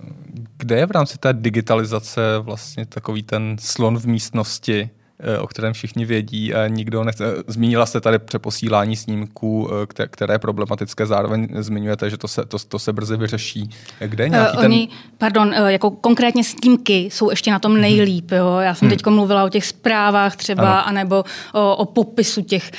kde 0.57 0.77
je 0.77 0.85
v 0.85 0.91
rámci 0.91 1.17
té 1.17 1.33
digitalizace 1.33 2.21
vlastně 2.39 2.85
takový 2.85 3.23
ten 3.23 3.55
slon 3.59 3.97
v 3.97 4.05
místnosti, 4.05 4.89
Eh, 4.95 5.00
o 5.39 5.47
kterém 5.47 5.73
všichni 5.73 6.05
vědí 6.05 6.53
a 6.53 6.67
nikdo 6.67 7.03
nechce. 7.03 7.23
Zmínila 7.47 7.85
jste 7.85 8.01
tady 8.01 8.19
přeposílání 8.19 8.95
snímků, 8.95 9.69
eh, 9.99 10.07
které 10.07 10.33
je 10.33 10.39
problematické, 10.39 11.05
zároveň 11.05 11.47
zmiňujete, 11.59 12.09
že 12.09 12.17
to 12.17 12.27
se, 12.27 12.45
to, 12.45 12.57
to 12.59 12.79
se 12.79 12.93
brzy 12.93 13.17
vyřeší. 13.17 13.69
Kde 13.99 14.23
je 14.23 14.29
nějaký 14.29 14.57
uh, 14.57 14.63
oni, 14.63 14.87
ten... 14.87 14.97
Pardon, 15.17 15.53
jako 15.53 15.91
konkrétně 15.91 16.43
snímky 16.43 16.99
jsou 16.99 17.29
ještě 17.29 17.51
na 17.51 17.59
tom 17.59 17.71
mhm. 17.71 17.81
nejlíp. 17.81 18.31
Jo? 18.31 18.57
Já 18.59 18.75
jsem 18.75 18.87
hmm. 18.87 18.97
teď 18.97 19.05
mluvila 19.05 19.43
o 19.43 19.49
těch 19.49 19.65
zprávách 19.65 20.35
třeba, 20.35 20.79
ano. 20.79 20.87
anebo 20.87 21.23
o, 21.53 21.75
o 21.75 21.85
popisu 21.85 22.41
těch, 22.41 22.71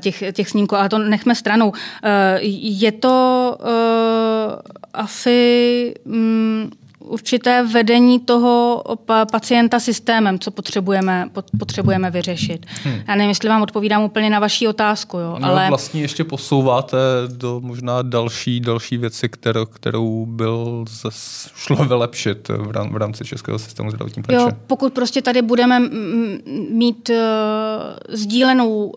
těch, 0.00 0.22
těch 0.32 0.48
snímků, 0.48 0.76
ale 0.76 0.88
to 0.88 0.98
nechme 0.98 1.34
stranou. 1.34 1.72
Je 2.62 2.92
to 2.92 3.56
uh, 3.60 3.66
asi... 4.94 5.94
Um, 6.04 6.70
určité 7.08 7.66
vedení 7.72 8.20
toho 8.20 8.82
pacienta 9.32 9.80
systémem, 9.80 10.38
co 10.38 10.50
potřebujeme, 10.50 11.30
potřebujeme 11.58 12.10
vyřešit. 12.10 12.66
Hmm. 12.82 13.00
Já 13.08 13.14
nevím, 13.14 13.28
jestli 13.28 13.48
vám 13.48 13.62
odpovídám 13.62 14.02
úplně 14.02 14.30
na 14.30 14.38
vaši 14.38 14.68
otázku. 14.68 15.18
Jo, 15.18 15.36
no, 15.38 15.48
ale... 15.48 15.68
vlastně 15.68 16.00
ještě 16.00 16.24
posouváte 16.24 16.98
do 17.26 17.60
možná 17.60 18.02
další, 18.02 18.60
další 18.60 18.96
věci, 18.96 19.28
kterou, 19.28 19.66
kterou 19.66 20.26
byl 20.26 20.84
šlo 21.56 21.84
vylepšit 21.84 22.48
v 22.90 22.96
rámci 22.96 23.24
českého 23.24 23.58
systému 23.58 23.90
zdravotní 23.90 24.22
péče. 24.22 24.36
Jo, 24.36 24.48
pokud 24.66 24.92
prostě 24.92 25.22
tady 25.22 25.42
budeme 25.42 25.80
mít 26.70 27.10
uh, 27.10 27.16
sdílenou 28.08 28.84
uh, 28.84 28.94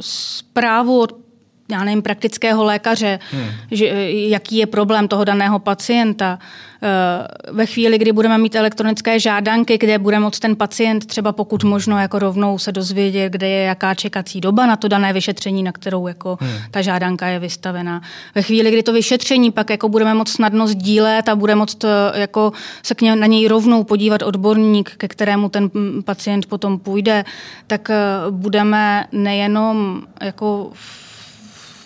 zprávu 0.00 1.00
od 1.00 1.29
já 1.70 1.84
nevím, 1.84 2.02
praktického 2.02 2.64
lékaře, 2.64 3.18
hmm. 3.30 3.48
že, 3.70 3.86
jaký 4.12 4.56
je 4.56 4.66
problém 4.66 5.08
toho 5.08 5.24
daného 5.24 5.58
pacienta. 5.58 6.38
Eh, 6.82 7.52
ve 7.52 7.66
chvíli, 7.66 7.98
kdy 7.98 8.12
budeme 8.12 8.38
mít 8.38 8.54
elektronické 8.54 9.20
žádanky, 9.20 9.78
kde 9.78 9.98
bude 9.98 10.18
moct 10.18 10.38
ten 10.38 10.56
pacient 10.56 11.06
třeba 11.06 11.32
pokud 11.32 11.64
možno 11.64 11.98
jako 11.98 12.18
rovnou 12.18 12.58
se 12.58 12.72
dozvědět, 12.72 13.32
kde 13.32 13.48
je 13.48 13.64
jaká 13.64 13.94
čekací 13.94 14.40
doba 14.40 14.66
na 14.66 14.76
to 14.76 14.88
dané 14.88 15.12
vyšetření, 15.12 15.62
na 15.62 15.72
kterou 15.72 16.06
jako 16.06 16.38
hmm. 16.40 16.50
ta 16.70 16.82
žádanka 16.82 17.26
je 17.26 17.38
vystavena. 17.38 18.02
Ve 18.34 18.42
chvíli, 18.42 18.70
kdy 18.70 18.82
to 18.82 18.92
vyšetření 18.92 19.50
pak 19.50 19.70
jako 19.70 19.88
budeme 19.88 20.14
moct 20.14 20.32
snadno 20.32 20.66
sdílet 20.66 21.28
a 21.28 21.36
bude 21.36 21.54
moct 21.54 21.84
eh, 21.84 22.20
jako 22.20 22.52
se 22.82 22.94
k 22.94 23.00
ně, 23.00 23.16
na 23.16 23.26
něj 23.26 23.48
rovnou 23.48 23.84
podívat 23.84 24.22
odborník, 24.22 24.92
ke 24.96 25.08
kterému 25.08 25.48
ten 25.48 25.70
pacient 26.04 26.46
potom 26.46 26.78
půjde, 26.78 27.24
tak 27.66 27.90
eh, 27.90 27.96
budeme 28.30 29.04
nejenom 29.12 30.02
jako 30.20 30.72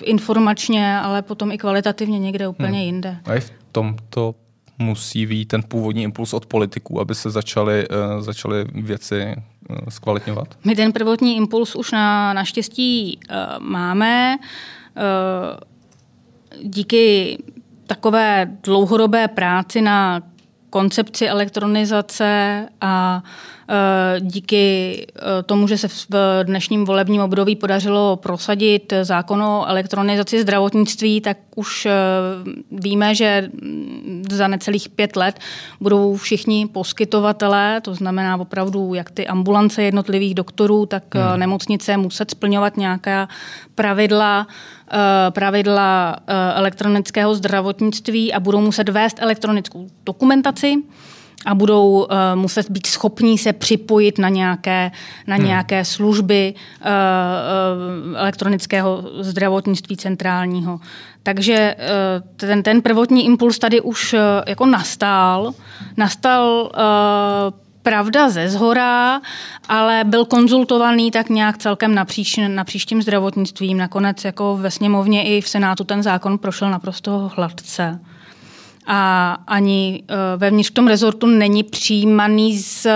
informačně, 0.02 0.98
ale 0.98 1.22
potom 1.22 1.52
i 1.52 1.58
kvalitativně 1.58 2.18
někde 2.18 2.48
úplně 2.48 2.68
hmm. 2.68 2.86
jinde. 2.86 3.16
A 3.24 3.34
i 3.34 3.40
v 3.40 3.52
tomto 3.72 4.34
musí 4.78 5.26
být 5.26 5.44
ten 5.44 5.62
původní 5.62 6.02
impuls 6.02 6.34
od 6.34 6.46
politiků, 6.46 7.00
aby 7.00 7.14
se 7.14 7.30
začaly, 7.30 7.88
uh, 7.88 8.20
začaly 8.20 8.64
věci 8.74 9.34
uh, 9.70 9.76
zkvalitňovat? 9.88 10.58
My 10.64 10.76
ten 10.76 10.92
prvotní 10.92 11.36
impuls 11.36 11.74
už 11.76 11.92
na, 11.92 12.32
naštěstí 12.32 13.18
uh, 13.30 13.36
máme. 13.58 14.36
Uh, 14.96 15.58
díky 16.62 17.38
takové 17.86 18.50
dlouhodobé 18.62 19.28
práci 19.28 19.82
na 19.82 20.22
koncepci 20.74 21.28
elektronizace 21.28 22.68
a 22.80 23.22
Eh, 23.68 24.20
díky 24.20 25.06
eh, 25.08 25.42
tomu, 25.42 25.68
že 25.68 25.78
se 25.78 25.88
v 25.88 26.06
dnešním 26.42 26.84
volebním 26.84 27.22
období 27.22 27.56
podařilo 27.56 28.16
prosadit 28.16 28.92
zákon 29.02 29.42
o 29.42 29.64
elektronizaci 29.68 30.42
zdravotnictví, 30.42 31.20
tak 31.20 31.36
už 31.54 31.86
eh, 31.86 31.92
víme, 32.70 33.14
že 33.14 33.50
za 34.30 34.48
necelých 34.48 34.88
pět 34.88 35.16
let 35.16 35.40
budou 35.80 36.16
všichni 36.16 36.66
poskytovatelé, 36.66 37.80
to 37.80 37.94
znamená 37.94 38.36
opravdu 38.36 38.94
jak 38.94 39.10
ty 39.10 39.26
ambulance 39.26 39.82
jednotlivých 39.82 40.34
doktorů, 40.34 40.86
tak 40.86 41.14
hmm. 41.14 41.40
nemocnice 41.40 41.96
muset 41.96 42.30
splňovat 42.30 42.76
nějaká 42.76 43.28
pravidla, 43.74 44.46
pravidla 45.30 46.16
elektronického 46.54 47.34
zdravotnictví 47.34 48.32
a 48.32 48.40
budou 48.40 48.60
muset 48.60 48.88
vést 48.88 49.16
elektronickou 49.20 49.86
dokumentaci 50.06 50.76
a 51.46 51.54
budou 51.54 51.90
uh, 51.90 52.06
muset 52.34 52.70
být 52.70 52.86
schopní 52.86 53.38
se 53.38 53.52
připojit 53.52 54.18
na 54.18 54.28
nějaké, 54.28 54.90
na 55.26 55.36
hmm. 55.36 55.46
nějaké 55.46 55.84
služby 55.84 56.54
uh, 56.54 56.86
uh, 56.86 58.16
elektronického 58.16 59.04
zdravotnictví 59.20 59.96
centrálního. 59.96 60.80
Takže 61.22 61.74
uh, 61.78 62.28
ten, 62.36 62.62
ten 62.62 62.82
prvotní 62.82 63.26
impuls 63.26 63.58
tady 63.58 63.80
už 63.80 64.12
uh, 64.12 64.20
jako 64.46 64.66
nastal. 64.66 65.52
Nastal 65.96 66.70
uh, 66.74 67.63
pravda 67.84 68.30
ze 68.30 68.48
zhora, 68.48 69.20
ale 69.68 70.04
byl 70.04 70.24
konzultovaný 70.24 71.10
tak 71.10 71.28
nějak 71.28 71.58
celkem 71.58 71.94
napříč, 71.94 72.36
na 72.48 72.64
příštím 72.64 73.02
zdravotnictvím. 73.02 73.78
Nakonec 73.78 74.24
jako 74.24 74.56
ve 74.56 74.70
sněmovně 74.70 75.24
i 75.24 75.40
v 75.40 75.48
Senátu 75.48 75.84
ten 75.84 76.02
zákon 76.02 76.38
prošel 76.38 76.70
naprosto 76.70 77.30
hladce 77.36 78.00
a 78.86 79.32
ani 79.46 80.02
eh, 80.08 80.14
vevnitř 80.36 80.70
v 80.70 80.74
tom 80.74 80.86
rezortu 80.86 81.26
není 81.26 81.62
přijímaný 81.62 82.58
s 82.58 82.86
eh, 82.86 82.94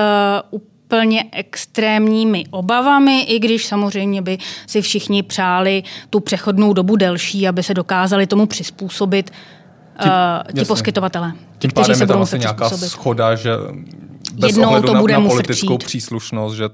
úplně 0.50 1.24
extrémními 1.32 2.44
obavami, 2.50 3.20
i 3.20 3.38
když 3.38 3.66
samozřejmě 3.66 4.22
by 4.22 4.38
si 4.66 4.82
všichni 4.82 5.22
přáli 5.22 5.82
tu 6.10 6.20
přechodnou 6.20 6.72
dobu 6.72 6.96
delší, 6.96 7.48
aby 7.48 7.62
se 7.62 7.74
dokázali 7.74 8.26
tomu 8.26 8.46
přizpůsobit 8.46 9.30
tím, 10.02 10.10
uh, 10.10 10.60
ti 10.60 10.64
poskytovatele. 10.64 11.32
Tím 11.58 11.70
pádem 11.74 11.96
se 11.96 12.02
je 12.02 12.06
tam 12.06 12.16
vlastně 12.16 12.38
nějaká 12.38 12.70
schoda, 12.70 13.34
že 13.34 13.50
bez 14.38 14.48
Jednou 14.48 14.68
ohledu 14.68 14.86
to 14.86 14.94
bude 14.94 15.12
na, 15.12 15.20
na 15.20 15.28
politickou 15.28 15.78
přijít. 15.78 15.86
příslušnost, 15.86 16.54
že 16.54 16.64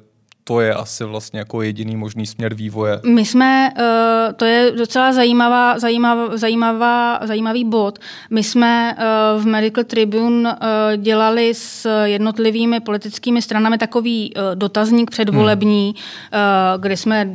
to 0.44 0.60
je 0.60 0.74
asi 0.74 1.04
vlastně 1.04 1.38
jako 1.38 1.62
jediný 1.62 1.96
možný 1.96 2.26
směr 2.26 2.54
vývoje. 2.54 3.00
My 3.06 3.24
jsme, 3.24 3.72
uh, 3.78 4.32
to 4.36 4.44
je 4.44 4.72
docela 4.76 5.12
zajímavá, 5.12 5.78
zajímavá, 5.78 6.36
zajímavá, 6.36 7.20
zajímavý 7.22 7.64
bod. 7.64 7.98
My 8.30 8.42
jsme 8.42 8.96
uh, 8.96 9.42
v 9.42 9.46
Medical 9.46 9.84
Tribune 9.84 10.52
uh, 10.52 10.56
dělali 11.02 11.54
s 11.54 12.04
jednotlivými 12.04 12.80
politickými 12.80 13.42
stranami 13.42 13.78
takový 13.78 14.34
dotazník 14.54 15.10
předvolební, 15.10 15.94
hmm. 16.32 16.80
kde 16.80 16.96
jsme 16.96 17.28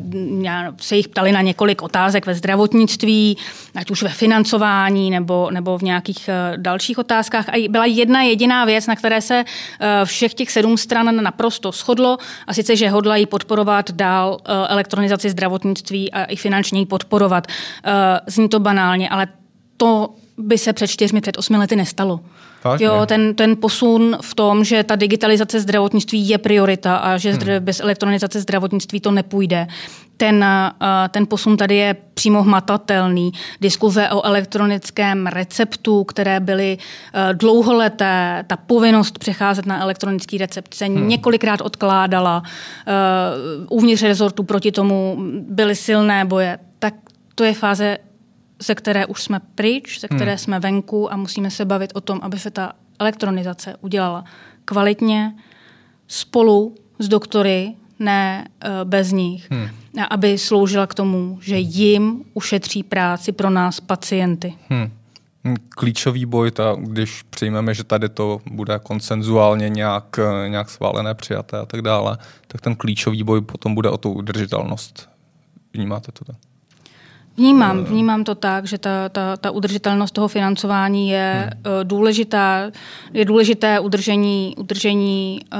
se 0.77 0.95
jich 0.95 1.07
ptali 1.07 1.31
na 1.31 1.41
několik 1.41 1.81
otázek 1.81 2.25
ve 2.25 2.35
zdravotnictví, 2.35 3.37
ať 3.75 3.91
už 3.91 4.03
ve 4.03 4.09
financování 4.09 5.11
nebo, 5.11 5.49
nebo 5.51 5.77
v 5.77 5.81
nějakých 5.81 6.29
dalších 6.57 6.97
otázkách. 6.97 7.49
A 7.49 7.67
byla 7.69 7.85
jedna 7.85 8.21
jediná 8.21 8.65
věc, 8.65 8.87
na 8.87 8.95
které 8.95 9.21
se 9.21 9.43
všech 10.03 10.33
těch 10.33 10.51
sedm 10.51 10.77
stran 10.77 11.23
naprosto 11.23 11.71
shodlo, 11.71 12.17
a 12.47 12.53
sice, 12.53 12.75
že 12.75 12.89
hodlají 12.99 13.25
podporovat 13.25 13.91
dál 13.91 14.38
eh, 14.39 14.67
elektronizaci 14.67 15.29
zdravotnictví 15.29 16.12
a 16.12 16.23
i 16.23 16.35
finančně 16.35 16.79
ji 16.79 16.85
podporovat. 16.85 17.47
Eh, 17.47 18.19
zní 18.27 18.49
to 18.49 18.59
banálně, 18.59 19.09
ale 19.09 19.27
to 19.77 20.09
by 20.38 20.57
se 20.57 20.73
před 20.73 20.88
čtyřmi, 20.88 21.21
před 21.21 21.38
osmi 21.38 21.57
lety 21.57 21.75
nestalo. 21.75 22.19
Fakt, 22.61 22.81
jo, 22.81 23.05
ten, 23.05 23.35
ten 23.35 23.55
posun 23.55 24.17
v 24.21 24.35
tom, 24.35 24.63
že 24.63 24.83
ta 24.83 24.95
digitalizace 24.95 25.59
zdravotnictví 25.59 26.29
je 26.29 26.37
priorita 26.37 26.97
a 26.97 27.17
že 27.17 27.31
hmm. 27.31 27.39
bez 27.59 27.79
elektronizace 27.79 28.41
zdravotnictví 28.41 28.99
to 28.99 29.11
nepůjde. 29.11 29.67
Ten, 30.17 30.45
ten 31.11 31.27
posun 31.27 31.57
tady 31.57 31.75
je 31.75 31.95
přímo 32.13 32.43
hmatatelný. 32.43 33.31
Diskuze 33.61 34.09
o 34.09 34.25
elektronickém 34.25 35.27
receptu, 35.27 36.03
které 36.03 36.39
byly 36.39 36.77
dlouholeté, 37.33 38.43
ta 38.47 38.57
povinnost 38.57 39.19
přecházet 39.19 39.65
na 39.65 39.81
elektronický 39.81 40.37
recept 40.37 40.73
se 40.73 40.85
hmm. 40.85 41.07
několikrát 41.07 41.61
odkládala. 41.61 42.43
Uvnitř 43.69 44.03
rezortu 44.03 44.43
proti 44.43 44.71
tomu 44.71 45.17
byly 45.31 45.75
silné 45.75 46.25
boje. 46.25 46.59
Tak 46.79 46.93
to 47.35 47.43
je 47.43 47.53
fáze 47.53 47.97
ze 48.61 48.75
které 48.75 49.05
už 49.05 49.23
jsme 49.23 49.39
pryč, 49.55 49.99
ze 49.99 50.07
které 50.07 50.31
hmm. 50.31 50.37
jsme 50.37 50.59
venku 50.59 51.13
a 51.13 51.15
musíme 51.15 51.51
se 51.51 51.65
bavit 51.65 51.91
o 51.93 52.01
tom, 52.01 52.19
aby 52.21 52.39
se 52.39 52.51
ta 52.51 52.73
elektronizace 52.99 53.75
udělala 53.81 54.23
kvalitně, 54.65 55.35
spolu 56.07 56.75
s 56.99 57.07
doktory, 57.07 57.73
ne 57.99 58.47
uh, 58.65 58.89
bez 58.89 59.11
nich. 59.11 59.51
Hmm. 59.51 59.69
Aby 60.09 60.37
sloužila 60.37 60.87
k 60.87 60.93
tomu, 60.93 61.37
že 61.41 61.57
jim 61.57 62.23
ušetří 62.33 62.83
práci 62.83 63.31
pro 63.31 63.49
nás 63.49 63.79
pacienty. 63.79 64.53
Hmm. 64.69 64.91
Klíčový 65.69 66.25
boj, 66.25 66.51
ta, 66.51 66.75
když 66.79 67.23
přijmeme, 67.23 67.73
že 67.73 67.83
tady 67.83 68.09
to 68.09 68.41
bude 68.51 68.79
konsenzuálně 68.79 69.69
nějak, 69.69 70.19
nějak 70.47 70.69
schválené, 70.69 71.15
přijaté 71.15 71.59
a 71.59 71.65
tak 71.65 71.81
dále, 71.81 72.17
tak 72.47 72.61
ten 72.61 72.75
klíčový 72.75 73.23
boj 73.23 73.41
potom 73.41 73.75
bude 73.75 73.89
o 73.89 73.97
tu 73.97 74.11
udržitelnost. 74.11 75.09
Vnímáte 75.73 76.11
to 76.11 76.25
tak? 76.25 76.48
Vnímám, 77.37 77.83
vnímám 77.83 78.23
to 78.23 78.35
tak, 78.35 78.67
že 78.67 78.77
ta, 78.77 79.09
ta, 79.09 79.37
ta 79.37 79.51
udržitelnost 79.51 80.11
toho 80.11 80.27
financování 80.27 81.09
je 81.09 81.51
hmm. 81.53 81.73
uh, 81.73 81.83
důležitá. 81.83 82.71
Je 83.13 83.25
důležité 83.25 83.79
udržení, 83.79 84.53
udržení 84.57 85.41
uh, 85.53 85.59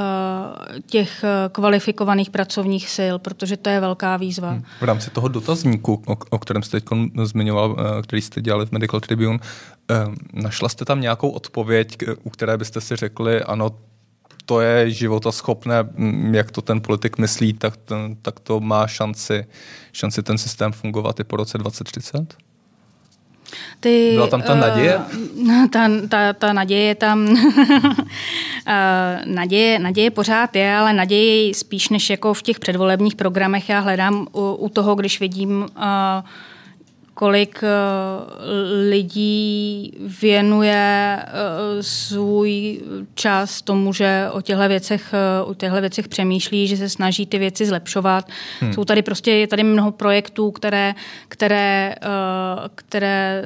těch 0.86 1.26
kvalifikovaných 1.52 2.30
pracovních 2.30 2.90
sil, 2.98 3.16
protože 3.20 3.58
to 3.58 3.70
je 3.70 3.80
velká 3.80 4.18
výzva. 4.18 4.50
Hmm. 4.50 4.64
V 4.80 4.84
rámci 4.84 5.10
toho 5.10 5.28
dotazníku, 5.28 6.04
o, 6.08 6.18
o 6.30 6.40
kterém 6.40 6.64
jste 6.64 6.80
teď 6.82 6.90
zmiňoval, 7.24 7.76
který 8.04 8.22
jste 8.22 8.42
dělali 8.42 8.66
v 8.66 8.72
Medical 8.72 9.00
Tribune, 9.00 9.40
našla 10.34 10.70
jste 10.70 10.86
tam 10.86 11.02
nějakou 11.02 11.30
odpověď, 11.30 11.98
u 12.24 12.30
které 12.30 12.58
byste 12.58 12.82
si 12.82 12.96
řekli, 12.96 13.44
ano, 13.44 13.70
to 14.50 14.62
je 14.62 14.92
životaschopné, 14.92 15.76
jak 16.32 16.52
to 16.52 16.62
ten 16.62 16.82
politik 16.82 17.18
myslí, 17.18 17.54
tak, 17.54 17.78
ten, 17.78 18.16
tak 18.22 18.40
to 18.40 18.60
má 18.60 18.88
šanci, 18.88 19.46
šanci 19.94 20.24
ten 20.24 20.38
systém 20.38 20.72
fungovat 20.72 21.20
i 21.20 21.24
po 21.24 21.36
roce 21.36 21.58
2030? 21.58 22.34
Ty, 23.80 24.12
Byla 24.14 24.28
tam 24.28 24.42
ta 24.42 24.54
uh, 24.54 24.60
naděje? 24.60 25.00
Ta, 25.72 25.90
ta, 26.10 26.34
ta 26.34 26.54
naděje 26.54 26.84
je 26.84 26.96
tam. 26.96 27.30
uh, 27.30 27.38
naděje, 29.26 29.80
naděje 29.80 30.12
pořád 30.12 30.56
je, 30.56 30.76
ale 30.76 30.94
naděje 30.94 31.54
spíš 31.54 31.90
než 31.90 32.10
jako 32.10 32.34
v 32.34 32.42
těch 32.42 32.60
předvolebních 32.60 33.16
programech 33.16 33.70
já 33.70 33.80
hledám 33.80 34.28
u, 34.32 34.54
u 34.54 34.70
toho, 34.70 34.96
když 34.96 35.20
vidím 35.20 35.62
uh, 35.62 35.66
kolik 37.20 37.64
lidí 38.90 39.92
věnuje 40.22 41.20
svůj 41.82 42.82
čas 43.16 43.62
tomu, 43.62 43.94
že 43.94 44.28
o 44.32 44.42
těchto 44.42 44.68
věcech, 44.68 45.14
o 45.46 45.54
těchto 45.54 45.82
věcech 45.82 46.08
přemýšlí, 46.08 46.68
že 46.68 46.78
se 46.78 46.90
snaží 46.90 47.26
ty 47.26 47.38
věci 47.38 47.66
zlepšovat. 47.66 48.26
Hmm. 48.60 48.74
Jsou 48.74 48.86
tady 48.86 49.02
prostě, 49.02 49.32
je 49.32 49.48
tady 49.48 49.64
mnoho 49.64 49.92
projektů, 49.92 50.52
které, 50.52 50.96
které, 51.28 51.96
které 52.76 53.44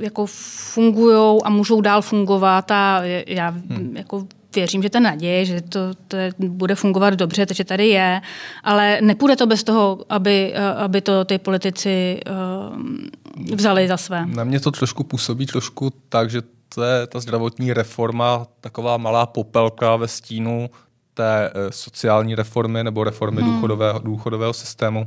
jako 0.00 0.26
fungují 0.72 1.40
a 1.44 1.50
můžou 1.50 1.80
dál 1.80 2.02
fungovat 2.02 2.70
a 2.70 3.00
já 3.26 3.48
hmm. 3.48 3.96
jako 3.96 4.26
věřím, 4.54 4.82
že 4.82 4.90
ta 4.90 5.00
naděje, 5.00 5.44
že 5.44 5.60
to, 5.60 5.80
to 6.08 6.16
bude 6.38 6.74
fungovat 6.74 7.14
dobře, 7.14 7.46
takže 7.46 7.64
tady 7.64 7.88
je, 7.88 8.20
ale 8.64 8.98
nepůjde 9.02 9.36
to 9.36 9.46
bez 9.46 9.64
toho, 9.64 10.04
aby, 10.08 10.54
aby 10.76 11.00
to 11.00 11.24
ty 11.24 11.38
politici 11.38 12.20
uh, 12.30 13.56
vzali 13.56 13.88
za 13.88 13.96
své. 13.96 14.26
Na 14.26 14.44
mě 14.44 14.60
to 14.60 14.70
trošku 14.70 15.04
působí 15.04 15.46
trošku 15.46 15.92
tak, 16.08 16.30
že 16.30 16.42
to 16.74 16.82
je 16.82 17.06
ta 17.06 17.20
zdravotní 17.20 17.72
reforma 17.72 18.46
taková 18.60 18.96
malá 18.96 19.26
popelka 19.26 19.96
ve 19.96 20.08
stínu 20.08 20.70
té 21.14 21.50
eh, 21.54 21.72
sociální 21.72 22.34
reformy 22.34 22.84
nebo 22.84 23.04
reformy 23.04 23.42
hmm. 23.42 23.54
důchodového, 23.54 23.98
důchodového 23.98 24.52
systému, 24.52 25.04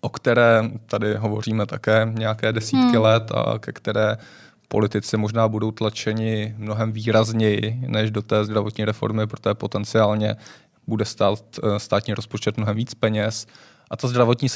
o 0.00 0.08
které 0.08 0.70
tady 0.86 1.14
hovoříme 1.14 1.66
také 1.66 2.12
nějaké 2.18 2.52
desítky 2.52 2.96
hmm. 2.96 3.02
let 3.02 3.32
a 3.34 3.58
ke 3.58 3.72
které 3.72 4.16
politici 4.72 5.16
možná 5.16 5.48
budou 5.48 5.70
tlačeni 5.70 6.54
mnohem 6.58 6.92
výrazněji 6.92 7.84
než 7.86 8.10
do 8.10 8.22
té 8.22 8.44
zdravotní 8.44 8.84
reformy, 8.84 9.26
protože 9.26 9.54
potenciálně 9.54 10.36
bude 10.86 11.04
stát 11.04 11.44
eh, 11.62 11.78
státní 11.78 12.14
rozpočet 12.14 12.56
mnohem 12.56 12.76
víc 12.76 12.94
peněz. 12.94 13.46
A 13.90 13.96
ta 13.96 14.08
zdravotní, 14.08 14.48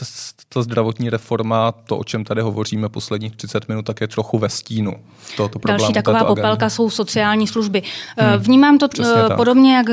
ta 0.48 0.62
zdravotní 0.62 1.10
reforma, 1.10 1.72
to, 1.72 1.98
o 1.98 2.04
čem 2.04 2.24
tady 2.24 2.40
hovoříme 2.40 2.88
posledních 2.88 3.36
30 3.36 3.68
minut, 3.68 3.84
tak 3.84 4.00
je 4.00 4.08
trochu 4.08 4.38
ve 4.38 4.48
stínu 4.48 4.92
tohoto 5.36 5.58
problému. 5.58 5.78
Další 5.78 5.92
taková 5.92 6.24
popelka 6.24 6.70
jsou 6.70 6.90
sociální 6.90 7.46
služby. 7.46 7.82
Eh, 8.16 8.30
hmm, 8.30 8.38
Vnímám 8.38 8.78
to 8.78 8.88
eh, 9.00 9.36
podobně, 9.36 9.76
jak 9.76 9.86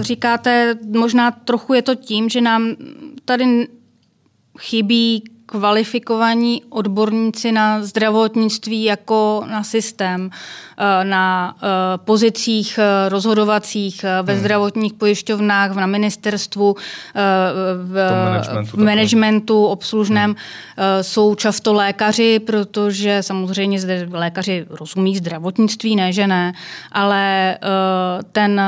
říkáte, 0.00 0.74
možná 0.96 1.30
trochu 1.30 1.74
je 1.74 1.82
to 1.82 1.94
tím, 1.94 2.28
že 2.28 2.40
nám 2.40 2.76
tady 3.24 3.68
chybí 4.58 5.24
kvalifikovaní 5.52 6.62
odborníci 6.68 7.52
na 7.52 7.82
zdravotnictví 7.82 8.84
jako 8.84 9.44
na 9.50 9.62
systém, 9.62 10.30
eh, 10.78 11.04
na 11.04 11.54
eh, 11.56 11.68
pozicích 11.96 12.78
eh, 12.78 13.08
rozhodovacích 13.08 14.02
ve 14.22 14.32
hmm. 14.32 14.40
zdravotních 14.40 14.92
pojišťovnách, 14.92 15.76
na 15.76 15.86
ministerstvu, 15.86 16.76
v, 17.84 17.94
v 18.62 18.74
managementu 18.74 19.66
obslužném 19.66 20.30
hmm. 20.30 21.02
jsou 21.02 21.34
často 21.34 21.72
lékaři, 21.72 22.38
protože 22.38 23.22
samozřejmě 23.22 23.80
zde 23.80 24.08
lékaři 24.10 24.66
rozumí 24.70 25.16
zdravotnictví, 25.16 25.96
ne 25.96 26.12
že 26.12 26.26
ne, 26.26 26.52
ale 26.92 27.58
ten 28.32 28.60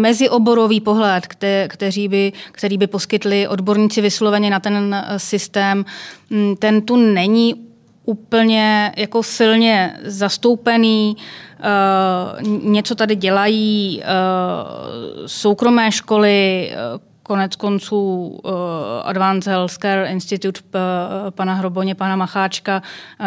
mezioborový 0.00 0.80
pohled, 0.80 1.26
kte, 1.26 1.68
kteří 1.68 2.08
by, 2.08 2.32
který 2.52 2.78
by 2.78 2.86
poskytli 2.86 3.48
odborníci 3.48 4.00
vysloveně 4.00 4.50
na 4.50 4.60
ten 4.60 4.94
eh, 4.94 5.18
systém, 5.18 5.84
mm, 6.30 6.56
ten 6.56 6.82
tu 6.82 6.96
není 6.96 7.54
úplně 8.04 8.92
jako 8.96 9.22
silně 9.22 9.98
zastoupený. 10.04 11.16
Uh, 11.60 12.42
něco 12.70 12.94
tady 12.94 13.16
dělají 13.16 14.02
uh, 14.02 15.26
soukromé 15.26 15.92
školy, 15.92 16.70
konec 17.30 17.56
konců 17.56 18.26
uh, 18.26 18.50
Advanced 19.04 19.50
Healthcare 19.50 20.10
Institute 20.10 20.60
uh, 20.60 21.30
pana 21.30 21.54
Hroboně, 21.54 21.94
pana 21.94 22.16
Macháčka, 22.16 22.82
uh, 22.82 23.26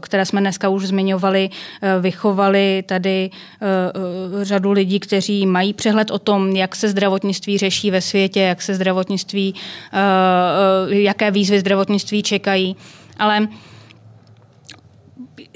které 0.00 0.26
jsme 0.26 0.40
dneska 0.40 0.68
už 0.68 0.86
zmiňovali, 0.86 1.50
uh, 1.50 2.02
vychovali 2.02 2.82
tady 2.86 3.30
uh, 3.30 4.42
řadu 4.42 4.72
lidí, 4.72 5.00
kteří 5.00 5.46
mají 5.46 5.72
přehled 5.72 6.10
o 6.10 6.18
tom, 6.18 6.56
jak 6.56 6.76
se 6.76 6.88
zdravotnictví 6.88 7.58
řeší 7.58 7.90
ve 7.90 8.00
světě, 8.00 8.40
jak 8.40 8.62
se 8.62 8.74
zdravotnictví, 8.74 9.54
uh, 9.54 10.92
jaké 10.92 11.30
výzvy 11.30 11.60
zdravotnictví 11.60 12.22
čekají. 12.22 12.76
Ale 13.18 13.40
uh, 13.40 13.46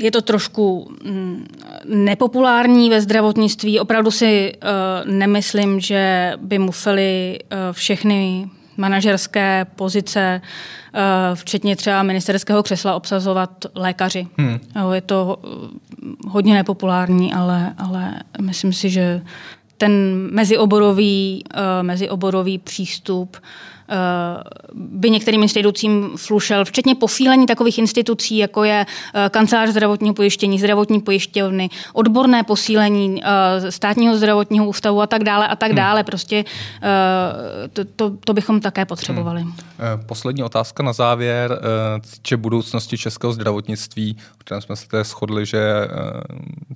je 0.01 0.11
to 0.11 0.21
trošku 0.21 0.91
mm, 1.05 1.47
nepopulární 1.85 2.91
ve 2.91 3.01
zdravotnictví. 3.01 3.81
Opravdu 3.81 4.11
si 4.11 4.53
uh, 4.53 5.13
nemyslím, 5.13 5.81
že 5.81 6.33
by 6.37 6.59
museli 6.59 7.39
uh, 7.43 7.59
všechny 7.73 8.51
manažerské 8.77 9.67
pozice, 9.77 10.41
uh, 10.41 11.01
včetně 11.35 11.77
třeba 11.77 12.03
ministerského 12.03 12.63
křesla, 12.63 12.95
obsazovat 12.95 13.51
lékaři. 13.75 14.27
Hmm. 14.39 14.59
Je 14.93 15.01
to 15.01 15.39
hodně 16.29 16.55
nepopulární, 16.55 17.35
ale, 17.35 17.75
ale 17.79 18.15
myslím 18.41 18.73
si, 18.73 18.91
že 18.91 19.23
ten 19.81 20.29
mezioborový, 20.33 21.45
mezioborový 21.83 22.59
přístup 22.59 23.37
by 24.75 25.11
některým 25.11 25.43
institucím 25.43 26.11
slušel, 26.17 26.65
včetně 26.65 26.95
posílení 26.95 27.47
takových 27.47 27.79
institucí, 27.79 28.37
jako 28.37 28.65
je 28.65 28.87
eh, 29.15 29.29
kancelář 29.31 29.69
zdravotního 29.69 30.15
pojištění, 30.15 30.59
zdravotní 30.59 31.01
pojišťovny, 31.01 31.71
odborné 31.93 32.43
posílení 32.43 33.23
eh, 33.25 33.73
státního 33.73 34.17
zdravotního 34.17 34.67
ústavu 34.67 35.03
a 35.03 35.07
tak 35.07 35.25
dále 35.25 35.49
a 35.49 35.57
tak 35.57 35.71
hmm. 35.71 35.77
dále. 35.77 36.05
Prostě 36.05 36.45
eh, 36.83 37.69
to, 37.69 37.85
to, 37.85 38.17
to 38.25 38.33
bychom 38.33 38.61
také 38.61 38.85
potřebovali. 38.85 39.41
Hmm. 39.41 39.55
Poslední 40.07 40.43
otázka 40.43 40.83
na 40.83 40.93
závěr. 40.93 41.61
Če 42.23 42.37
budoucnosti 42.37 42.99
českého 42.99 43.33
zdravotnictví, 43.33 44.17
kterém 44.59 44.77
jsme 44.77 44.77
se 44.77 45.05
shodli, 45.05 45.47
že 45.47 45.61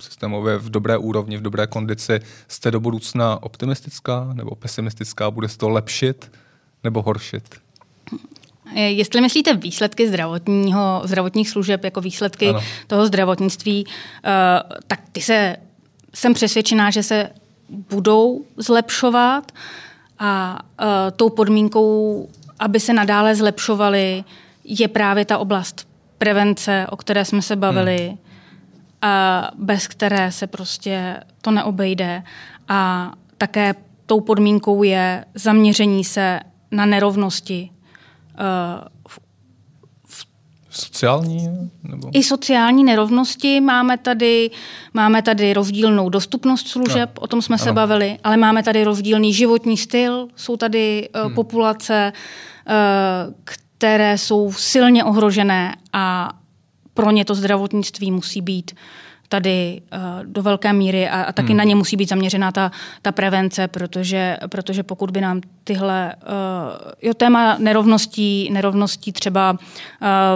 systémově 0.01 0.57
v 0.57 0.69
dobré 0.69 0.97
úrovni, 0.97 1.37
v 1.37 1.41
dobré 1.41 1.67
kondici, 1.67 2.19
jste 2.47 2.71
do 2.71 2.79
budoucna 2.79 3.43
optimistická 3.43 4.29
nebo 4.33 4.55
pesimistická? 4.55 5.31
Bude 5.31 5.49
se 5.49 5.57
to 5.57 5.69
lepšit? 5.69 6.31
nebo 6.85 7.01
horšit? 7.01 7.55
Jestli 8.75 9.21
myslíte 9.21 9.53
výsledky 9.53 10.07
zdravotního, 10.07 11.01
zdravotních 11.03 11.49
služeb 11.49 11.83
jako 11.83 12.01
výsledky 12.01 12.49
ano. 12.49 12.59
toho 12.87 13.05
zdravotnictví, 13.05 13.85
uh, 13.85 13.91
tak 14.87 14.99
ty 15.11 15.21
se, 15.21 15.55
jsem 16.13 16.33
přesvědčená, 16.33 16.91
že 16.91 17.03
se 17.03 17.29
budou 17.69 18.45
zlepšovat 18.57 19.51
a 20.19 20.59
tou 21.15 21.29
podmínkou, 21.29 22.29
aby 22.59 22.79
se 22.79 22.93
nadále 22.93 23.35
zlepšovaly, 23.35 24.23
je 24.63 24.87
právě 24.87 25.25
ta 25.25 25.37
oblast 25.37 25.87
prevence, 26.17 26.87
o 26.89 26.97
které 26.97 27.25
jsme 27.25 27.41
se 27.41 27.55
bavili, 27.55 28.07
hmm. 28.07 28.17
a 29.01 29.51
bez 29.57 29.87
které 29.87 30.31
se 30.31 30.47
prostě 30.47 31.19
to 31.41 31.51
neobejde. 31.51 32.23
A 32.67 33.11
také 33.37 33.75
tou 34.05 34.19
podmínkou 34.19 34.83
je 34.83 35.25
zaměření 35.33 36.03
se 36.03 36.39
na 36.71 36.85
nerovnosti. 36.85 37.69
Uh, 37.69 38.87
v, 40.07 40.27
sociální? 40.69 41.71
Nebo? 41.83 42.09
I 42.13 42.23
sociální 42.23 42.83
nerovnosti. 42.83 43.61
Máme 43.61 43.97
tady, 43.97 44.51
máme 44.93 45.21
tady 45.21 45.53
rozdílnou 45.53 46.09
dostupnost 46.09 46.67
služeb, 46.67 47.09
no. 47.15 47.21
o 47.21 47.27
tom 47.27 47.41
jsme 47.41 47.55
ano. 47.55 47.63
se 47.63 47.73
bavili, 47.73 48.17
ale 48.23 48.37
máme 48.37 48.63
tady 48.63 48.83
rozdílný 48.83 49.33
životní 49.33 49.77
styl. 49.77 50.27
Jsou 50.35 50.57
tady 50.57 51.09
uh, 51.15 51.21
hmm. 51.21 51.35
populace, 51.35 52.13
uh, 52.67 53.33
které 53.85 54.17
jsou 54.17 54.53
silně 54.53 55.03
ohrožené 55.03 55.75
a 55.93 56.33
pro 56.93 57.11
ně 57.11 57.25
to 57.25 57.35
zdravotnictví 57.35 58.11
musí 58.11 58.41
být 58.41 58.75
tady 59.29 59.81
uh, 59.93 60.25
do 60.25 60.41
velké 60.41 60.73
míry 60.73 61.09
a, 61.09 61.21
a 61.21 61.31
taky 61.31 61.47
hmm. 61.47 61.57
na 61.57 61.63
ně 61.63 61.75
musí 61.75 61.97
být 61.97 62.09
zaměřená 62.09 62.51
ta, 62.51 62.71
ta 63.01 63.11
prevence, 63.11 63.67
protože, 63.67 64.37
protože 64.49 64.83
pokud 64.83 65.11
by 65.11 65.21
nám 65.21 65.41
tyhle, 65.63 66.15
uh, 66.15 66.91
jo, 67.01 67.13
téma 67.13 67.57
nerovností, 67.57 68.49
nerovností 68.53 69.11
třeba 69.11 69.51
uh, 69.51 69.57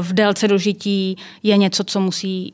v 0.01 0.13
délce 0.13 0.47
dožití 0.47 1.17
je 1.43 1.57
něco, 1.57 1.83
co 1.83 1.99
musí, 1.99 2.53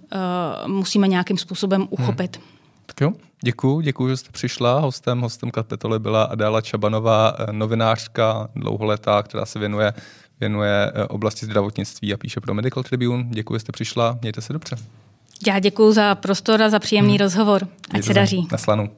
uh, 0.63 0.67
musíme 0.67 1.07
nějakým 1.07 1.37
způsobem 1.37 1.81
hmm. 1.81 1.87
uchopit. 1.91 2.37
Hmm. 2.37 2.45
Tak 2.85 3.01
jo, 3.01 3.11
děkuji, 3.41 3.81
děkuji, 3.81 4.09
že 4.09 4.17
jste 4.17 4.31
přišla. 4.31 4.79
Hostem, 4.79 5.21
hostem 5.21 5.51
kapitoly 5.51 5.99
byla 5.99 6.23
Adéla 6.23 6.61
Čabanová, 6.61 7.35
novinářka 7.51 8.47
dlouholetá, 8.55 9.23
která 9.23 9.45
se 9.45 9.59
věnuje 9.59 9.93
věnuje 10.39 10.91
oblasti 11.09 11.45
zdravotnictví 11.45 12.13
a 12.13 12.17
píše 12.17 12.41
pro 12.41 12.53
Medical 12.53 12.83
Tribune. 12.83 13.25
Děkuji, 13.29 13.55
že 13.55 13.59
jste 13.59 13.71
přišla. 13.71 14.17
Mějte 14.21 14.41
se 14.41 14.53
dobře. 14.53 14.75
Já 15.47 15.59
děkuji 15.59 15.91
za 15.93 16.15
prostor 16.15 16.61
a 16.61 16.69
za 16.69 16.79
příjemný 16.79 17.13
hmm. 17.13 17.19
rozhovor. 17.19 17.67
Ať 17.91 18.03
se 18.03 18.13
daří. 18.13 18.47
Naslanu. 18.51 18.89